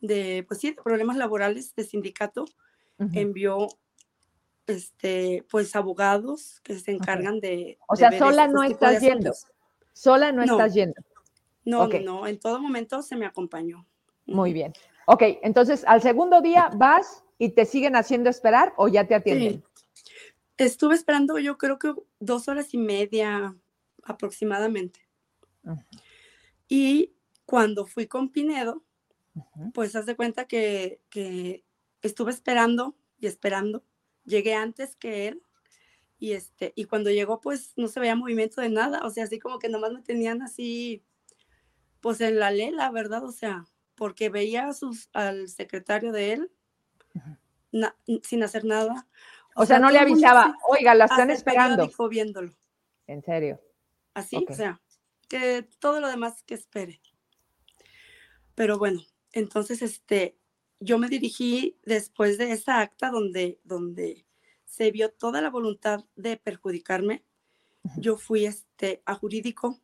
[0.00, 2.46] de, pues sí, de problemas laborales de sindicato,
[3.12, 3.68] envió
[4.68, 7.78] este, pues abogados que se encargan de...
[7.88, 9.32] O sea, sola no estás yendo.
[9.92, 10.94] Sola no, estás yendo.
[11.64, 13.86] No, no, en todo momento se me acompañó.
[14.26, 14.72] Muy bien.
[15.06, 19.64] Ok, entonces al segundo día vas y te siguen haciendo esperar o ya te atienden?
[20.56, 23.56] Estuve esperando yo creo que dos horas y media
[24.02, 25.00] aproximadamente.
[26.68, 27.14] Y
[27.44, 28.82] cuando fui con Pinedo,
[29.72, 31.64] pues haz de cuenta que, que,
[32.02, 33.84] estuve esperando y esperando.
[34.28, 35.42] Llegué antes que él
[36.18, 39.38] y este y cuando llegó pues no se veía movimiento de nada, o sea, así
[39.38, 41.04] como que nomás me tenían así
[42.00, 43.24] pues en la lela, ¿verdad?
[43.24, 46.52] O sea, porque veía sus, al secretario de él
[48.22, 49.06] sin hacer nada.
[49.54, 51.90] O, sea, no le avisaba, oiga, la están esperando.
[52.08, 52.54] viéndolo.
[53.06, 53.60] En serio.
[54.14, 54.80] Así, o sea,
[55.28, 57.00] que todo lo demás que espere.
[58.54, 59.02] Pero bueno,
[59.32, 60.37] entonces este,
[60.80, 64.24] yo me dirigí después de esa acta donde, donde
[64.64, 67.24] se vio toda la voluntad de perjudicarme.
[67.96, 69.80] Yo fui este, a jurídico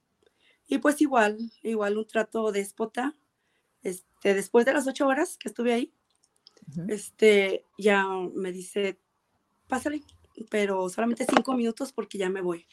[0.66, 3.14] y pues igual, igual un trato déspota.
[3.82, 5.92] Este, después de las ocho horas que estuve ahí,
[6.88, 8.98] este, ya me dice,
[9.68, 10.02] pásale,
[10.50, 12.66] pero solamente cinco minutos porque ya me voy.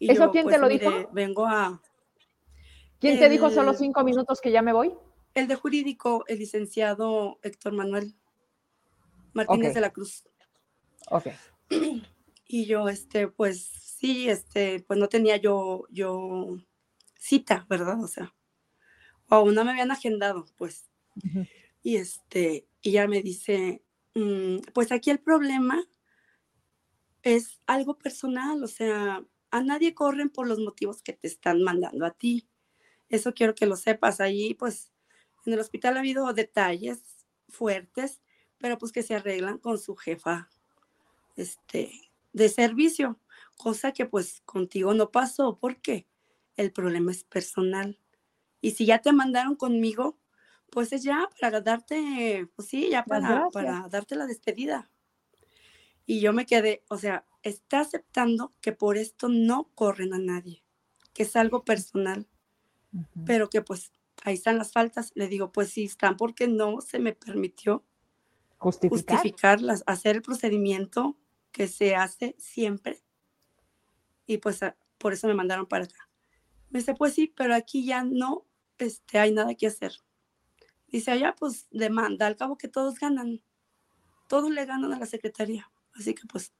[0.00, 1.10] ¿Eso quién te pues, lo dijo?
[1.12, 1.80] Vengo a...
[3.00, 4.92] ¿Quién te dijo solo cinco minutos que ya me voy?
[5.38, 8.12] El de jurídico, el licenciado Héctor Manuel
[9.34, 10.24] Martínez de la Cruz.
[11.10, 11.28] Ok.
[12.50, 16.56] Y yo, este, pues sí, este, pues no tenía yo, yo
[17.20, 18.02] cita, ¿verdad?
[18.02, 18.34] O sea,
[19.28, 20.88] o aún no me habían agendado, pues.
[21.82, 23.84] Y este, y ya me dice,
[24.14, 25.86] mm, pues aquí el problema
[27.22, 32.06] es algo personal, o sea, a nadie corren por los motivos que te están mandando
[32.06, 32.48] a ti.
[33.10, 34.20] Eso quiero que lo sepas.
[34.20, 34.90] Ahí, pues,
[35.48, 37.00] en el hospital ha habido detalles
[37.48, 38.20] fuertes,
[38.58, 40.50] pero pues que se arreglan con su jefa
[41.36, 41.90] este,
[42.34, 43.18] de servicio,
[43.56, 46.06] cosa que pues contigo no pasó porque
[46.56, 47.98] el problema es personal.
[48.60, 50.18] Y si ya te mandaron conmigo,
[50.70, 54.90] pues es ya para darte, pues sí, ya para, para darte la despedida.
[56.04, 60.62] Y yo me quedé, o sea, está aceptando que por esto no corren a nadie,
[61.14, 62.28] que es algo personal,
[63.24, 63.92] pero que pues
[64.24, 65.12] ahí están las faltas.
[65.14, 67.84] Le digo, pues sí están porque no se me permitió
[68.58, 69.16] justificar.
[69.18, 71.16] justificarlas, hacer el procedimiento
[71.52, 73.02] que se hace siempre.
[74.26, 76.08] Y pues ah, por eso me mandaron para acá.
[76.70, 78.44] Me dice, pues sí, pero aquí ya no
[78.78, 79.92] este, hay nada que hacer.
[80.88, 83.42] Dice allá, pues demanda, al cabo que todos ganan.
[84.26, 85.70] Todos le ganan a la secretaría.
[85.94, 86.52] Así que pues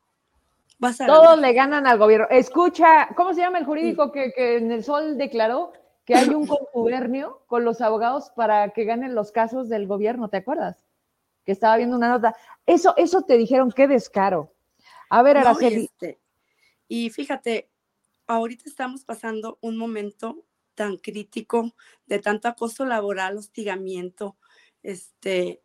[0.79, 1.07] vas a.
[1.07, 2.27] Todos le ganan al gobierno.
[2.31, 5.73] Escucha, ¿cómo se llama el jurídico que, en el Sol declaró
[6.09, 10.31] que hay un contubernio con los abogados para que ganen los casos del gobierno?
[10.31, 10.83] ¿Te acuerdas?
[11.45, 12.35] Que estaba viendo una nota.
[12.65, 14.55] Eso, eso te dijeron, qué descaro.
[15.11, 15.85] A ver, Araceli.
[15.85, 16.19] Este,
[16.89, 17.69] y fíjate,
[18.27, 21.75] ahorita estamos pasando un momento tan crítico,
[22.07, 24.39] de tanto acoso laboral, hostigamiento,
[24.83, 25.61] este,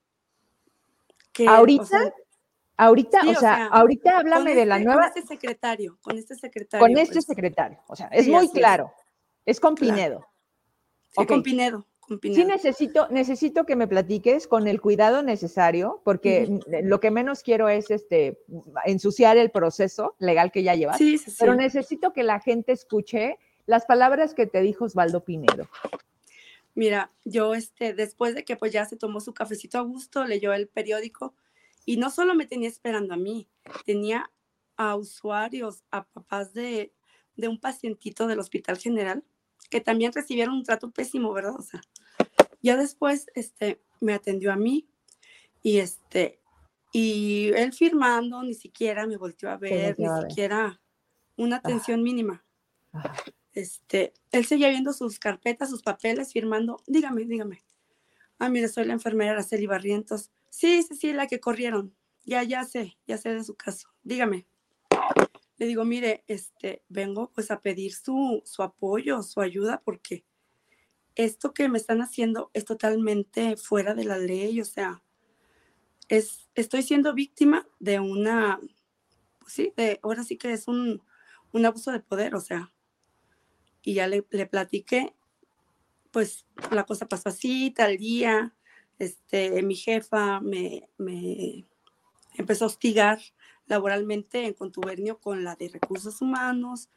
[1.32, 1.48] que...
[1.48, 2.14] Ahorita,
[2.76, 5.04] ahorita, o, sea, ahorita háblame de la este, nueva...
[5.04, 6.86] Con este secretario, con este secretario.
[6.86, 7.26] Con este pues.
[7.28, 8.92] secretario, o sea, es muy claro,
[9.46, 10.33] es, con Pinedo.
[11.18, 11.86] Sí, con Pinedo.
[12.22, 17.70] Sí necesito, necesito que me platiques con el cuidado necesario, porque lo que menos quiero
[17.70, 18.40] es este
[18.86, 20.98] ensuciar el proceso legal que ya llevas.
[20.98, 25.70] Sí, sí, pero necesito que la gente escuche las palabras que te dijo Osvaldo Pinedo.
[26.76, 30.54] Mira, yo este, después de que pues ya se tomó su cafecito a gusto, leyó
[30.54, 31.34] el periódico
[31.86, 33.48] y no solo me tenía esperando a mí,
[33.86, 34.30] tenía
[34.76, 36.92] a usuarios, a papás de,
[37.38, 39.24] de un pacientito del Hospital General
[39.74, 41.56] que también recibieron un trato pésimo, ¿verdad?
[41.58, 41.82] O sea,
[42.62, 44.88] ya después este, me atendió a mí
[45.64, 46.40] y este,
[46.92, 50.80] y él firmando, ni siquiera me volteó a ver, ni siquiera
[51.38, 52.46] una atención mínima.
[53.54, 56.84] Este, él seguía viendo sus carpetas, sus papeles, firmando.
[56.86, 57.64] Dígame, dígame.
[58.38, 60.30] Ah, mire, soy la enfermera Araceli Barrientos.
[60.52, 61.96] Sí, sí, sí, la que corrieron.
[62.26, 63.90] Ya, ya sé, ya sé de su caso.
[64.04, 64.46] Dígame.
[65.58, 70.26] Le digo, mire, este, vengo pues a pedir su, su apoyo, su ayuda, porque
[71.16, 75.04] esto que me están haciendo es totalmente fuera de la ley, o sea,
[76.10, 78.60] es, estoy siendo víctima de una,
[79.40, 81.04] pues sí, de, ahora sí que es un,
[81.52, 82.74] un abuso de poder, o sea,
[83.84, 85.14] y ya le, le, platiqué,
[86.12, 88.56] pues la cosa pasó así, tal día,
[88.98, 91.68] este, mi jefa me, me
[92.36, 93.20] empezó a hostigar
[93.66, 96.90] laboralmente en contubernio con la de recursos humanos,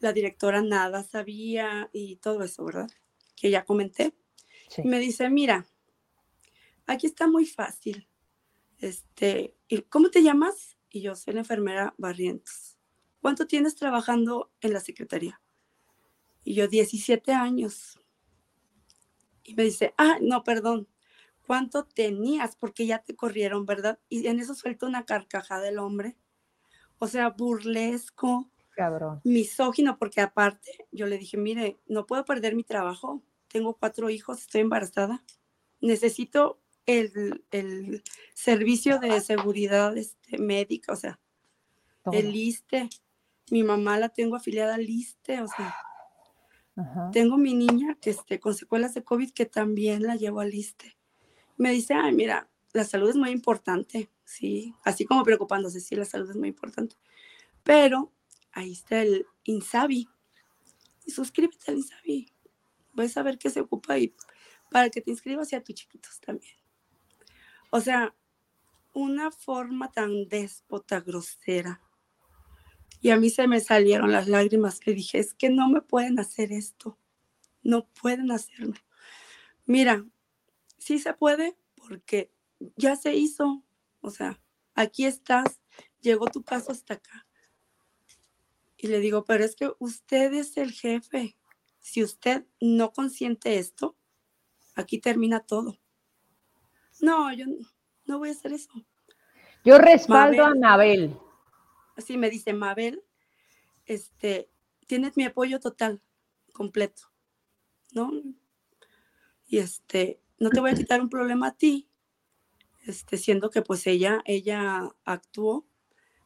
[0.00, 2.90] la directora nada sabía y todo eso, ¿verdad?
[3.36, 4.14] Que ya comenté.
[4.84, 5.66] Me dice, mira,
[6.86, 8.08] aquí está muy fácil
[8.82, 9.54] este,
[9.88, 10.76] ¿cómo te llamas?
[10.90, 12.76] Y yo soy la enfermera Barrientos.
[13.20, 15.40] ¿Cuánto tienes trabajando en la secretaría?
[16.44, 17.98] Y yo, 17 años.
[19.44, 20.88] Y me dice, ah, no, perdón,
[21.52, 22.56] ¿cuánto tenías?
[22.56, 23.98] Porque ya te corrieron, ¿verdad?
[24.08, 26.16] Y en eso suelta una carcajada del hombre.
[26.96, 29.20] O sea, burlesco, Cabrón.
[29.22, 33.22] misógino, porque aparte yo le dije, mire, no puedo perder mi trabajo.
[33.48, 35.22] Tengo cuatro hijos, estoy embarazada.
[35.82, 37.42] Necesito el,
[38.32, 41.20] servicio de seguridad este, médica, o sea,
[42.12, 42.88] el ISTE.
[43.50, 45.76] Mi mamá la tengo afiliada al ISTE, o sea,
[47.12, 50.96] tengo mi niña que esté con secuelas de COVID que también la llevo al ISTE.
[51.62, 56.04] Me dice, ay, mira, la salud es muy importante, sí, así como preocupándose, sí, la
[56.04, 56.96] salud es muy importante.
[57.62, 58.12] Pero
[58.50, 60.08] ahí está el INSABI.
[61.04, 62.32] Y suscríbete al INSABI.
[62.94, 64.12] Vas a ver qué se ocupa y
[64.72, 66.56] para que te inscribas y a tus chiquitos también.
[67.70, 68.12] O sea,
[68.92, 71.80] una forma tan déspota, grosera.
[73.00, 76.18] Y a mí se me salieron las lágrimas que dije, es que no me pueden
[76.18, 76.98] hacer esto.
[77.62, 78.74] No pueden hacerlo.
[79.64, 80.04] Mira,
[80.82, 82.32] sí se puede porque
[82.76, 83.62] ya se hizo.
[84.00, 84.40] O sea,
[84.74, 85.60] aquí estás,
[86.00, 87.26] llegó tu caso hasta acá.
[88.76, 91.36] Y le digo, pero es que usted es el jefe.
[91.78, 93.96] Si usted no consiente esto,
[94.74, 95.78] aquí termina todo.
[97.00, 97.46] No, yo
[98.04, 98.70] no voy a hacer eso.
[99.64, 101.16] Yo respaldo a Mabel.
[101.96, 103.04] Así me dice Mabel,
[103.86, 104.50] este,
[104.86, 106.02] tienes mi apoyo total,
[106.52, 107.12] completo,
[107.92, 108.10] ¿no?
[109.46, 111.88] Y este, no te voy a quitar un problema a ti,
[112.86, 115.66] este, siendo que pues ella, ella actuó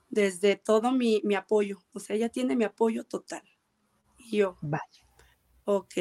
[0.08, 3.42] desde todo mi, mi apoyo, o sea, ella tiene mi apoyo total.
[4.18, 4.82] Y yo, vaya.
[5.64, 5.94] Ok,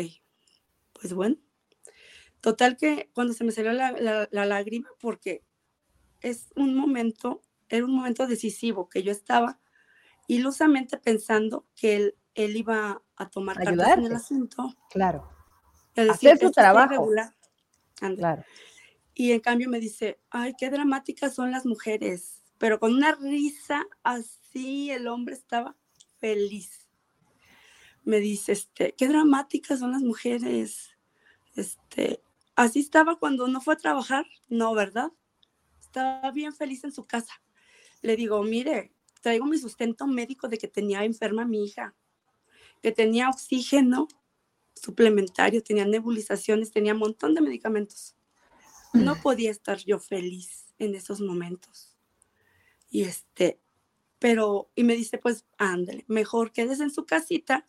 [0.93, 1.37] pues bueno,
[2.45, 5.43] Total que cuando se me salió la, lágrima, porque
[6.21, 9.59] es un momento, era un momento decisivo que yo estaba
[10.27, 14.75] ilusamente pensando que él, él iba a tomar cartas en el asunto.
[14.91, 15.27] Claro.
[15.95, 17.09] Hacer su trabajo.
[17.95, 18.43] Claro.
[19.13, 22.43] Y en cambio me dice, ay, qué dramáticas son las mujeres.
[22.57, 25.75] Pero con una risa así, el hombre estaba
[26.19, 26.87] feliz.
[28.03, 30.97] Me dice, este, qué dramáticas son las mujeres.
[31.55, 32.21] Este,
[32.55, 35.11] Así estaba cuando no fue a trabajar, no, ¿verdad?
[35.81, 37.41] Estaba bien feliz en su casa.
[38.01, 41.95] Le digo, mire, traigo mi sustento médico de que tenía enferma mi hija,
[42.81, 44.07] que tenía oxígeno
[44.85, 48.15] suplementario, tenía nebulizaciones, tenía un montón de medicamentos.
[48.93, 51.97] No podía estar yo feliz en esos momentos.
[52.89, 53.59] Y este,
[54.19, 57.67] pero, y me dice, pues, ándale, mejor quedes en su casita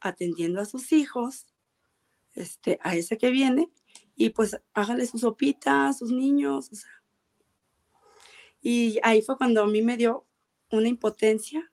[0.00, 1.46] atendiendo a sus hijos,
[2.34, 3.70] este, a ese que viene,
[4.14, 6.70] y pues hágale su sopita a sus niños.
[8.60, 10.26] Y ahí fue cuando a mí me dio
[10.70, 11.72] una impotencia,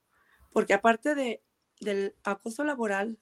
[0.51, 1.43] porque aparte de,
[1.79, 3.19] del acoso laboral,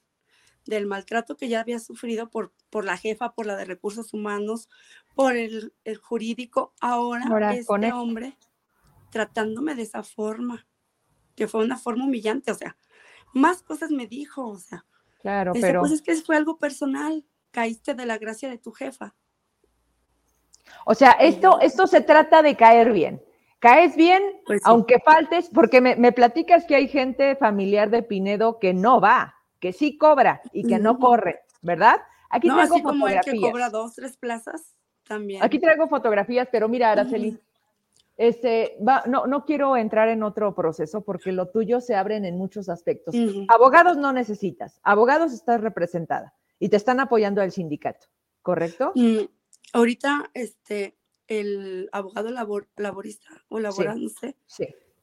[0.66, 4.70] del maltrato que ya había sufrido por, por la jefa, por la de recursos humanos,
[5.16, 8.38] por el, jurídico, ahora, este hombre
[9.10, 10.66] tratándome de esa forma,
[11.36, 12.78] que fue una forma humillante, o sea,
[13.34, 14.86] más cosas me dijo, o sea.
[15.20, 15.82] Claro, pero...
[15.82, 19.14] Pues es que fue algo personal caíste de la gracia de tu jefa.
[20.86, 23.22] O sea, esto, esto se trata de caer bien.
[23.60, 28.74] Caes bien, pues aunque faltes, porque me, platicas que hay gente familiar de Pinedo que
[28.74, 32.02] no va, que sí cobra y que no corre, ¿verdad?
[32.30, 34.76] Aquí no, traigo así como el que cobra dos, tres plazas,
[35.08, 35.42] también.
[35.44, 37.40] Aquí traigo fotografías, pero mira, Araceli,
[38.18, 42.38] este, va, no, no quiero entrar en otro proceso porque lo tuyo se abren en
[42.38, 43.16] muchos aspectos.
[43.48, 48.08] Abogados no necesitas, abogados estás representada y te están apoyando el sindicato,
[48.42, 48.94] ¿correcto?
[48.96, 49.26] Mm,
[49.74, 50.98] ahorita, este,
[51.28, 54.36] el abogado laborista o laboral, no sé,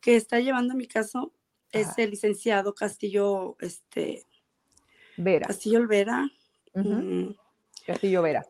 [0.00, 1.32] que está llevando mi caso
[1.70, 4.24] es el licenciado Castillo, este,
[5.18, 5.46] Vera.
[5.46, 6.30] Castillo Vera.
[7.86, 8.46] Castillo Vera.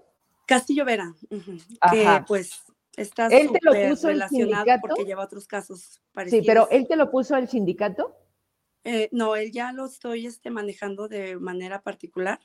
[0.46, 1.14] Castillo Vera,
[1.90, 2.62] que pues
[2.96, 6.42] está él te lo puso relacionado porque lleva otros casos parecidos.
[6.42, 8.16] Sí, pero él te lo puso el sindicato.
[8.84, 12.40] Eh, no, él ya lo estoy este, manejando de manera particular,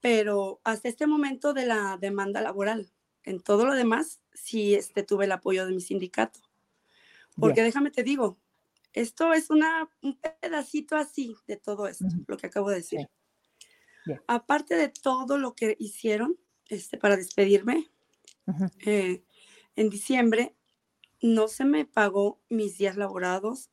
[0.00, 2.90] pero hasta este momento de la demanda laboral,
[3.22, 6.40] en todo lo demás, sí este, tuve el apoyo de mi sindicato.
[7.38, 8.38] Porque déjame te digo,
[8.94, 13.08] esto es una, un pedacito así de todo esto, lo que acabo de decir.
[14.26, 16.38] Aparte de todo lo que hicieron
[16.68, 17.90] este, para despedirme,
[18.86, 19.24] eh,
[19.76, 20.54] en diciembre
[21.20, 23.70] no se me pagó mis días laborados,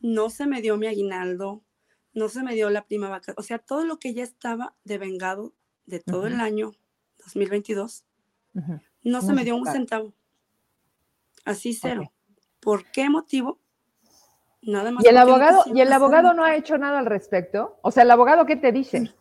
[0.00, 1.64] no se me dio mi aguinaldo,
[2.12, 5.54] no se me dio la prima vaca, o sea, todo lo que ya estaba devengado
[5.86, 6.72] de todo el año
[7.18, 8.04] 2022,
[9.02, 10.12] no, se me dio un centavo.
[11.44, 12.12] Así cero.
[12.60, 13.58] ¿Por qué motivo?
[14.62, 15.04] Nada más.
[15.04, 17.78] ¿Y el abogado, ¿y el abogado no ha hecho nada al respecto?
[17.82, 19.12] O sea, ¿el abogado qué te dice?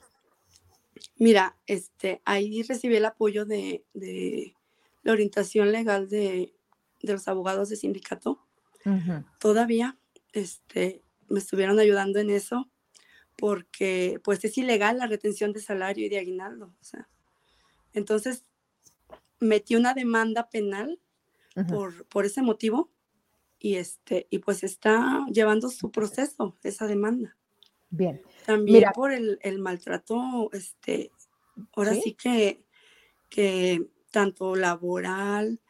[1.17, 3.83] Mira, este, ahí recibí el apoyo de,
[5.03, 6.53] la orientación legal de,
[7.01, 8.45] los abogados de sindicato.
[9.39, 9.97] Todavía
[10.33, 12.69] este, me estuvieron ayudando en eso
[13.37, 16.73] porque pues es ilegal la retención de salario y de aguinaldo.
[16.79, 17.07] O sea,
[17.93, 18.45] entonces
[19.39, 20.99] metí una demanda penal
[21.67, 22.89] por, por ese motivo
[23.61, 27.37] y, este, y pues está llevando su proceso, esa demanda.
[27.91, 28.23] Bien.
[28.45, 31.11] También por el, maltrato, este,
[31.75, 32.13] ahora ¿Sí?
[32.13, 32.65] que,
[33.29, 35.61] que tanto laboral,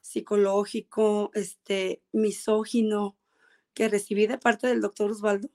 [0.00, 3.16] psicológico, este, misógino,
[3.74, 5.50] que recibí de parte del doctor Osvaldo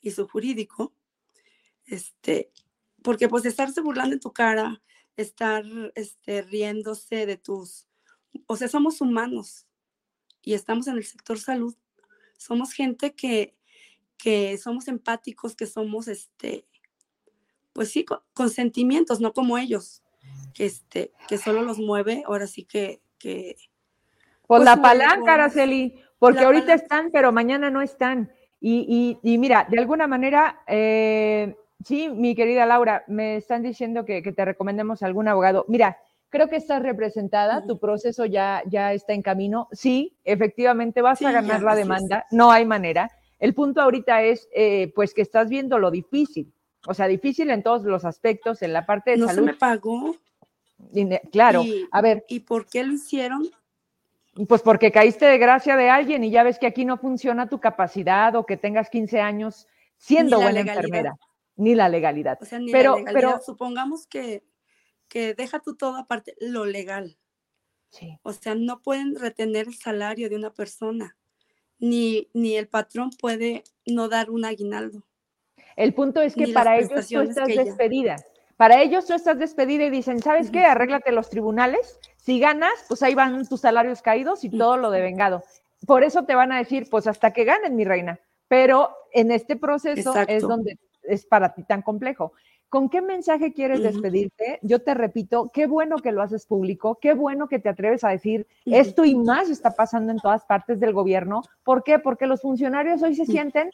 [0.00, 0.94] y su jurídico,
[1.84, 2.52] este,
[3.02, 4.80] porque pues estarse burlando en tu cara,
[5.16, 5.64] estar
[5.96, 7.88] este, riéndose de tus,
[8.46, 9.66] o sea, somos humanos
[10.42, 11.74] y estamos en el sector salud,
[12.36, 13.54] somos gente que,
[14.18, 16.66] que somos empáticos, que somos, este,
[17.72, 20.02] pues sí, con, sentimientos, no como ellos,
[20.54, 23.00] que, este, que solo los mueve, ahora sí que...
[23.18, 23.56] que
[24.46, 28.30] pues, pues la palanca, Araceli, porque ahorita están, pero mañana no están.
[28.60, 34.22] Y, y, mira, de alguna manera, eh, sí, mi querida Laura, me están diciendo que,
[34.22, 35.64] que, te recomendemos algún abogado.
[35.68, 35.98] Mira,
[36.32, 39.68] creo que estás representada, tu proceso ya, ya está en camino.
[39.70, 43.10] Sí, efectivamente vas a ganar la demanda, no hay manera.
[43.38, 46.50] El punto ahorita es, eh, pues, que estás viendo lo difícil.
[46.86, 49.40] O sea, difícil en todos los aspectos, en la parte de no salud.
[49.40, 50.16] No se me pagó.
[51.30, 52.24] claro, a ver.
[52.28, 53.46] ¿Y por qué lo hicieron?
[54.48, 57.60] Pues porque caíste de gracia de alguien y ya ves que aquí no funciona tu
[57.60, 59.68] capacidad o que tengas 15 años
[59.98, 61.14] siendo buena enfermera,
[61.56, 62.38] ni la legalidad.
[62.40, 63.20] O sea, ni pero, la legalidad.
[63.20, 64.42] pero supongamos que,
[65.12, 67.18] que deja tú todo aparte, lo legal.
[67.90, 68.18] Sí.
[68.22, 71.18] O sea, no pueden retener el salario de una persona,
[71.78, 75.02] ni, ni el patrón puede no dar un aguinaldo.
[75.76, 78.16] El punto es que para ellos tú estás despedida.
[78.56, 80.64] Para ellos tú estás despedida y dicen, ¿sabes qué?
[80.64, 85.42] Arréglate los tribunales si ganas, pues ahí van tus salarios caídos y todo lo devengado.
[85.86, 88.18] Por eso te van a decir, pues hasta que ganen, mi reina.
[88.48, 92.32] Pero en este proceso es donde es para ti tan complejo.
[92.72, 94.58] ¿Con qué mensaje quieres despedirte?
[94.62, 98.08] Yo te repito, qué bueno que lo haces público, qué bueno que te atreves a
[98.08, 101.42] decir esto y más está pasando en todas partes del gobierno.
[101.64, 101.98] ¿Por qué?
[101.98, 103.68] Porque los funcionarios hoy se sienten,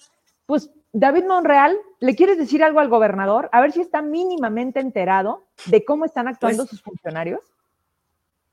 [0.46, 3.49] pues David Monreal, ¿le quieres decir algo al gobernador?
[3.53, 7.42] A ver si está mínimamente enterado de cómo están actuando pues sus funcionarios.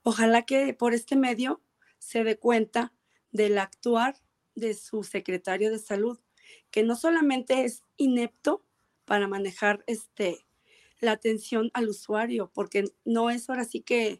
[0.04, 1.60] Ojalá que por este medio
[1.98, 2.94] se dé cuenta
[3.32, 4.14] del actuar
[4.54, 6.20] de su secretario de salud,
[6.70, 8.62] que no solamente es inepto
[9.06, 10.46] para manejar este,
[11.00, 14.20] la atención al usuario, porque no es ahora sí que,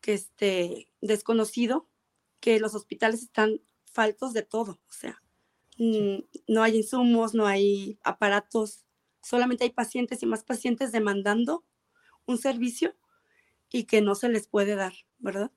[0.00, 1.88] que este, desconocido
[2.40, 5.22] que los hospitales están faltos de todo, o sea,
[6.46, 8.84] no hay insumos, no hay aparatos,
[9.22, 11.64] solamente hay pacientes y más pacientes demandando
[12.26, 12.94] un servicio
[13.70, 15.50] y que no se les puede dar, ¿verdad?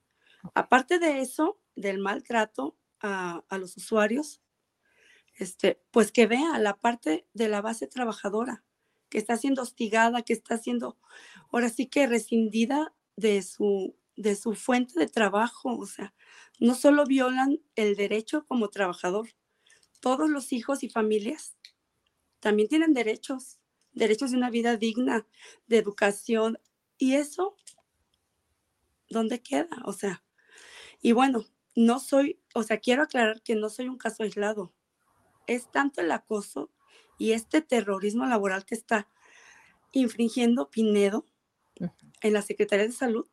[0.53, 4.41] Aparte de eso, del maltrato a, los usuarios,
[5.43, 8.63] este, pues que vea la parte de la base trabajadora,
[9.09, 10.97] que está siendo hostigada, que está siendo
[11.51, 15.77] ahora sí que rescindida de su, de su fuente de trabajo.
[15.77, 16.13] O sea,
[16.59, 19.29] no solo violan el derecho como trabajador,
[19.99, 21.55] todos los hijos y familias
[22.43, 23.57] también tienen derechos,
[23.93, 25.25] derechos de una vida digna,
[25.67, 26.59] de educación.
[26.97, 27.55] Y eso,
[29.07, 29.81] ¿dónde queda?
[29.85, 30.25] O sea,
[31.01, 34.73] y bueno, no soy, o sea, quiero aclarar que no soy un caso aislado.
[35.47, 36.69] Es tanto el acoso
[37.17, 39.07] y este terrorismo laboral que está
[39.91, 41.25] infringiendo Pinedo
[42.21, 43.27] en la Secretaría de Salud,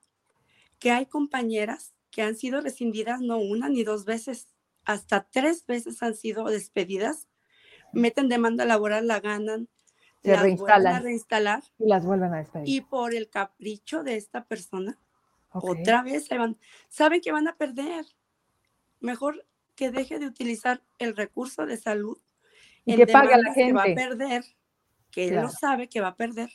[0.79, 4.49] que hay compañeras que han sido rescindidas no una ni dos veces,
[4.85, 7.29] hasta tres veces han sido despedidas,
[7.93, 9.69] meten demanda laboral, la ganan,
[10.23, 10.95] se reinstalan.
[10.95, 12.69] a reinstalar y las vuelven a despedir.
[12.69, 14.99] Y por el capricho de esta persona,
[15.53, 16.59] otra vez se van,
[16.89, 18.07] saben que van a perder.
[19.01, 19.47] Mejor
[19.81, 22.19] que deje de utilizar el recurso de salud
[22.85, 23.69] y que pague a la gente.
[23.69, 24.45] Que va a perder,
[25.11, 26.51] que él lo sabe que va a perder,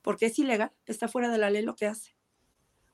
[0.00, 2.16] porque es ilegal, está fuera de la ley lo que hace.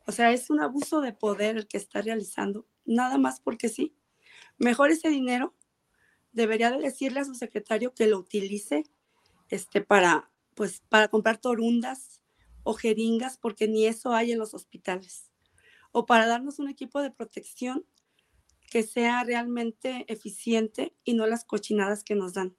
[0.08, 3.94] O sea, es un abuso de poder el que está realizando, nada más porque sí.
[4.58, 5.54] Mejor ese dinero
[6.32, 8.82] debería de decirle a su secretario que lo utilice
[9.50, 12.24] este, para, pues, para comprar torundas
[12.64, 15.30] o jeringas, porque ni eso hay en los hospitales.
[15.92, 17.86] O para darnos un equipo de protección
[18.74, 22.56] que sea realmente eficiente y no las cochinadas que nos dan.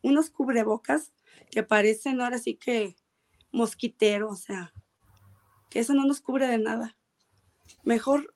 [0.00, 1.12] Unos cubrebocas
[1.50, 2.94] que parecen ahora sí que
[3.50, 4.72] mosquitero, o sea,
[5.68, 6.96] que eso no nos cubre de nada.
[7.82, 8.32] Mejor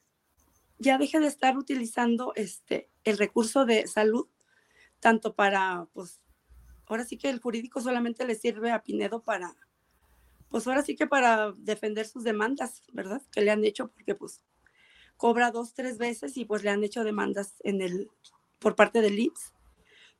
[0.80, 4.26] ya deje de estar utilizando este el recurso de salud
[4.98, 6.20] tanto para pues
[6.86, 9.54] ahora sí que el jurídico solamente le sirve a Pinedo para
[10.48, 13.22] pues ahora sí que para defender sus demandas, ¿verdad?
[13.30, 14.42] Que le han hecho porque pues
[15.20, 18.08] cobra dos, tres veces y pues le han hecho demandas en el,
[18.58, 19.52] por parte del IPS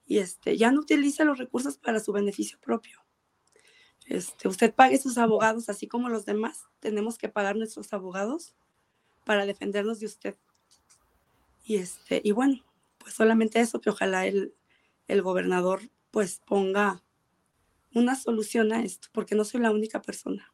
[0.04, 3.02] y este, ya no utiliza los recursos para su beneficio propio.
[4.04, 8.54] Este, usted pague sus abogados, así como los demás, tenemos que pagar nuestros abogados
[9.24, 10.36] para defendernos de usted.
[11.64, 12.62] Y, este, y bueno,
[12.98, 14.54] pues solamente eso, que ojalá el,
[15.08, 15.80] el gobernador
[16.10, 17.02] pues ponga
[17.94, 20.52] una solución a esto, porque no soy la única persona.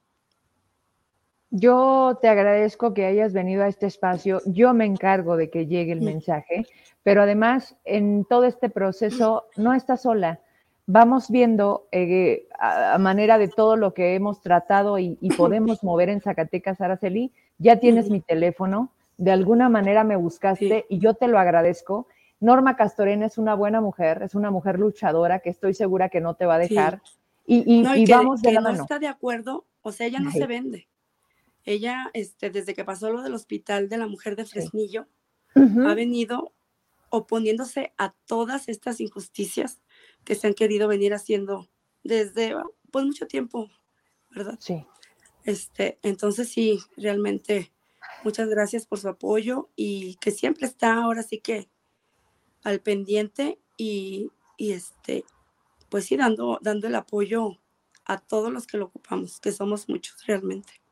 [1.50, 4.40] Yo te agradezco que hayas venido a este espacio.
[4.46, 6.66] Yo me encargo de que llegue el mensaje,
[7.02, 10.40] pero además en todo este proceso no estás sola.
[10.86, 16.20] Vamos viendo eh, a, manera de todo lo que hemos tratado y, podemos mover en
[16.20, 17.32] Zacatecas, Araceli.
[17.58, 18.92] Ya tienes mi teléfono.
[19.16, 22.06] De alguna manera me buscaste y yo te lo agradezco.
[22.38, 26.34] Norma Castorena es una buena mujer, es una mujer luchadora que estoy segura que no
[26.34, 27.00] te va a dejar.
[27.46, 30.88] Y, vamos de la no está de acuerdo, o sea, ella no se vende
[31.66, 35.08] ella, este, desde que pasó lo del hospital de la mujer de Fresnillo,
[35.54, 36.52] ha venido
[37.08, 39.80] oponiéndose a todas estas injusticias
[40.24, 41.68] que se han querido venir haciendo
[42.04, 42.54] desde
[42.90, 43.70] pues mucho tiempo,
[44.30, 44.58] ¿verdad?
[44.60, 44.84] Sí.
[45.44, 47.72] Este, entonces sí, realmente
[48.22, 51.68] muchas gracias por su apoyo y que siempre está ahora sí que
[52.62, 55.24] al pendiente y, y este,
[55.88, 57.58] pues sí, dando, dando el apoyo
[58.04, 60.85] a todos los que lo ocupamos, que somos muchos realmente.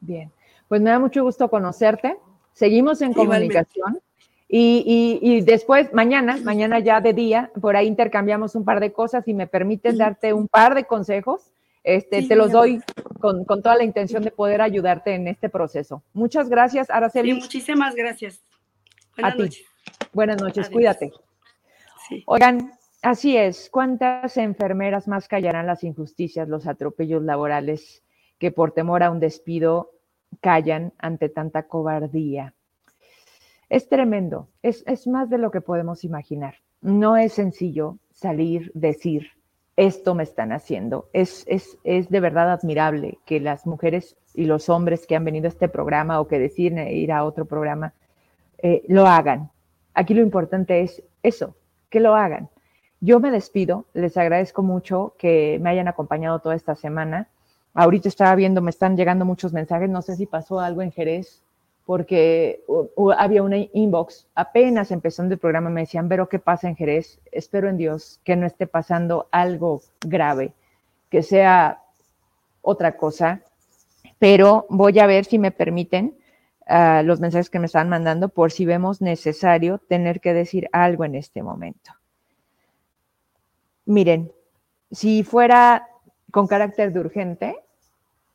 [0.00, 0.30] Bien,
[0.68, 2.16] pues me da mucho gusto conocerte.
[2.52, 4.00] Seguimos en comunicación.
[4.52, 9.34] Y, después, mañana, mañana ya de día, por ahí intercambiamos un par de cosas y
[9.34, 11.52] me permites darte un par de consejos.
[11.84, 12.82] Este, te los doy
[13.20, 16.02] con, toda la intención de poder ayudarte en este proceso.
[16.12, 17.34] Muchas gracias, Araceli.
[17.34, 18.42] muchísimas gracias.
[19.16, 19.64] Buenas noches.
[20.12, 21.12] Buenas noches, cuídate.
[22.26, 22.72] Oigan,
[23.02, 23.70] así es.
[23.70, 28.02] ¿Cuántas enfermeras más callarán las injusticias, los atropellos laborales?
[28.40, 29.92] Que por temor a un despido
[30.40, 32.54] callan ante tanta cobardía.
[33.68, 36.56] Es tremendo, es, más de lo que podemos imaginar.
[36.80, 39.28] No es sencillo salir, decir,
[39.76, 41.08] esto me están haciendo.
[41.12, 45.50] Es, es, de verdad admirable que las mujeres y los hombres que han venido a
[45.50, 47.92] este programa o que deciden ir a otro programa
[48.58, 49.50] eh, lo hagan.
[49.94, 51.54] Aquí lo importante es eso,
[51.90, 52.48] que lo hagan.
[53.00, 57.28] Yo me despido, les agradezco mucho que me hayan acompañado toda esta semana.
[57.74, 61.42] Ahorita estaba viendo, me están llegando muchos mensajes, no sé si pasó algo en Jerez,
[61.86, 62.62] porque
[63.16, 67.20] había una inbox, apenas empezando el programa me decían, pero ¿qué pasa en Jerez?
[67.32, 70.52] Espero en Dios que no esté pasando algo grave,
[71.08, 71.82] que sea
[72.62, 73.42] otra cosa,
[74.18, 76.16] pero voy a ver si me permiten
[76.66, 81.04] ah, los mensajes que me están mandando por si vemos necesario tener que decir algo
[81.04, 81.92] en este momento.
[83.86, 84.30] Miren,
[84.92, 85.88] si fuera
[86.30, 87.56] con carácter de urgente,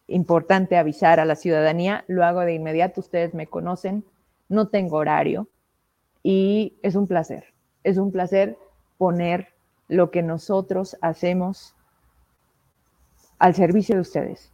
[0.07, 4.03] importante avisar a la ciudadanía, lo hago de inmediato, ustedes me conocen,
[4.49, 5.47] no tengo horario
[6.23, 7.53] y es un placer,
[7.83, 8.57] es un placer
[8.97, 9.49] poner
[9.87, 11.75] lo que nosotros hacemos
[13.39, 14.51] al servicio de ustedes.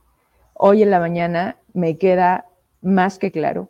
[0.53, 2.45] Hoy en la mañana me queda
[2.81, 3.69] más que claro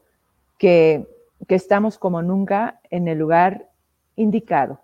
[0.57, 1.07] que,
[1.47, 3.69] que estamos como nunca en el lugar
[4.15, 4.79] indicado.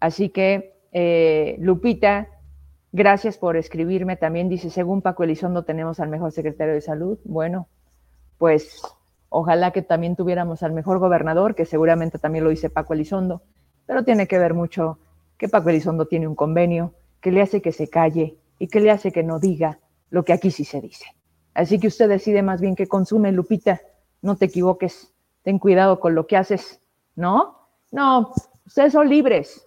[0.00, 2.28] Así que, eh, Lupita,
[2.96, 4.16] Gracias por escribirme.
[4.16, 7.18] También dice, según Paco Elizondo tenemos al mejor secretario de salud.
[7.24, 7.66] Bueno,
[8.38, 8.82] pues
[9.30, 13.42] ojalá que también tuviéramos al mejor gobernador, que seguramente también lo dice Paco Elizondo,
[13.84, 15.00] pero tiene que ver mucho
[15.38, 18.92] que Paco Elizondo tiene un convenio que le hace que se calle y que le
[18.92, 19.80] hace que no diga
[20.10, 21.06] lo que aquí sí se dice.
[21.52, 23.80] Así que usted decide más bien que consume, Lupita,
[24.22, 25.12] no te equivoques,
[25.42, 26.80] ten cuidado con lo que haces,
[27.16, 27.58] ¿no?
[27.90, 28.32] No,
[28.64, 29.66] ustedes son libres.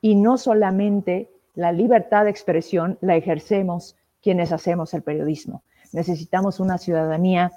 [0.00, 5.64] Y no solamente la libertad de expresión la ejercemos quienes hacemos el periodismo.
[5.92, 7.50] Necesitamos una ciudadanía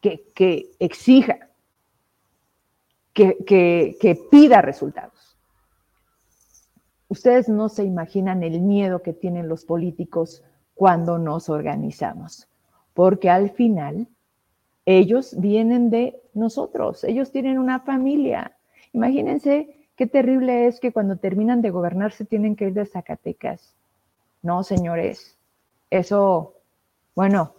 [0.00, 1.50] que, exija,
[3.12, 5.36] que, que pida resultados.
[7.08, 10.42] Ustedes no se imaginan el miedo que tienen los políticos
[10.74, 12.48] cuando nos organizamos,
[12.94, 14.08] porque al final
[14.86, 18.56] ellos vienen de nosotros, ellos tienen una familia.
[18.94, 23.74] Imagínense Qué terrible es que cuando terminan de gobernar se tienen que ir de Zacatecas.
[24.40, 25.36] No, señores,
[25.90, 26.54] eso,
[27.14, 27.52] bueno,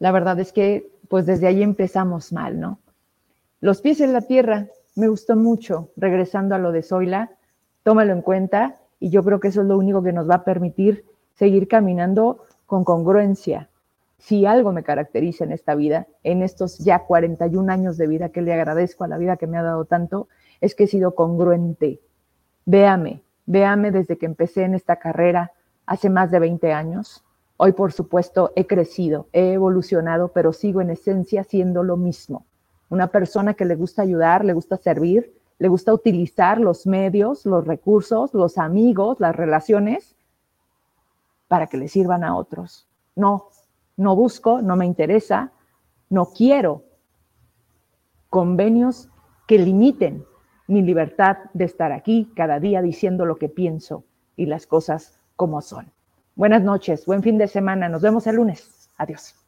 [0.00, 2.80] la verdad es que pues desde ahí empezamos mal, ¿no?
[3.60, 4.66] Los pies en la tierra,
[4.96, 7.30] me gustó mucho, regresando a lo de Zoila,
[7.84, 10.44] tómalo en cuenta y yo creo que eso es lo único que nos va a
[10.44, 11.04] permitir
[11.36, 13.70] seguir caminando con congruencia.
[14.18, 18.42] Si algo me caracteriza en esta vida, en estos ya 41 años de vida que
[18.42, 20.26] le agradezco a la vida que me ha dado tanto,
[20.60, 22.00] es que he sido congruente.
[22.64, 25.52] Véame, véame desde que empecé en esta carrera
[25.86, 27.24] hace más de 20 años.
[27.56, 32.44] Hoy, por supuesto, he crecido, he evolucionado, pero sigo en esencia siendo lo mismo.
[32.88, 37.66] Una persona que le gusta ayudar, le gusta servir, le gusta utilizar los medios, los
[37.66, 40.16] recursos, los amigos, las relaciones
[41.48, 42.86] para que le sirvan a otros.
[43.14, 43.48] No,
[43.96, 45.52] no busco, no me interesa,
[46.10, 46.84] no quiero
[48.28, 49.08] convenios
[49.46, 50.24] que limiten
[50.66, 54.04] mi libertad de estar aquí cada día diciendo lo que pienso
[54.36, 55.90] y las cosas como son.
[56.34, 58.90] Buenas noches, buen fin de semana, nos vemos el lunes.
[58.98, 59.45] Adiós.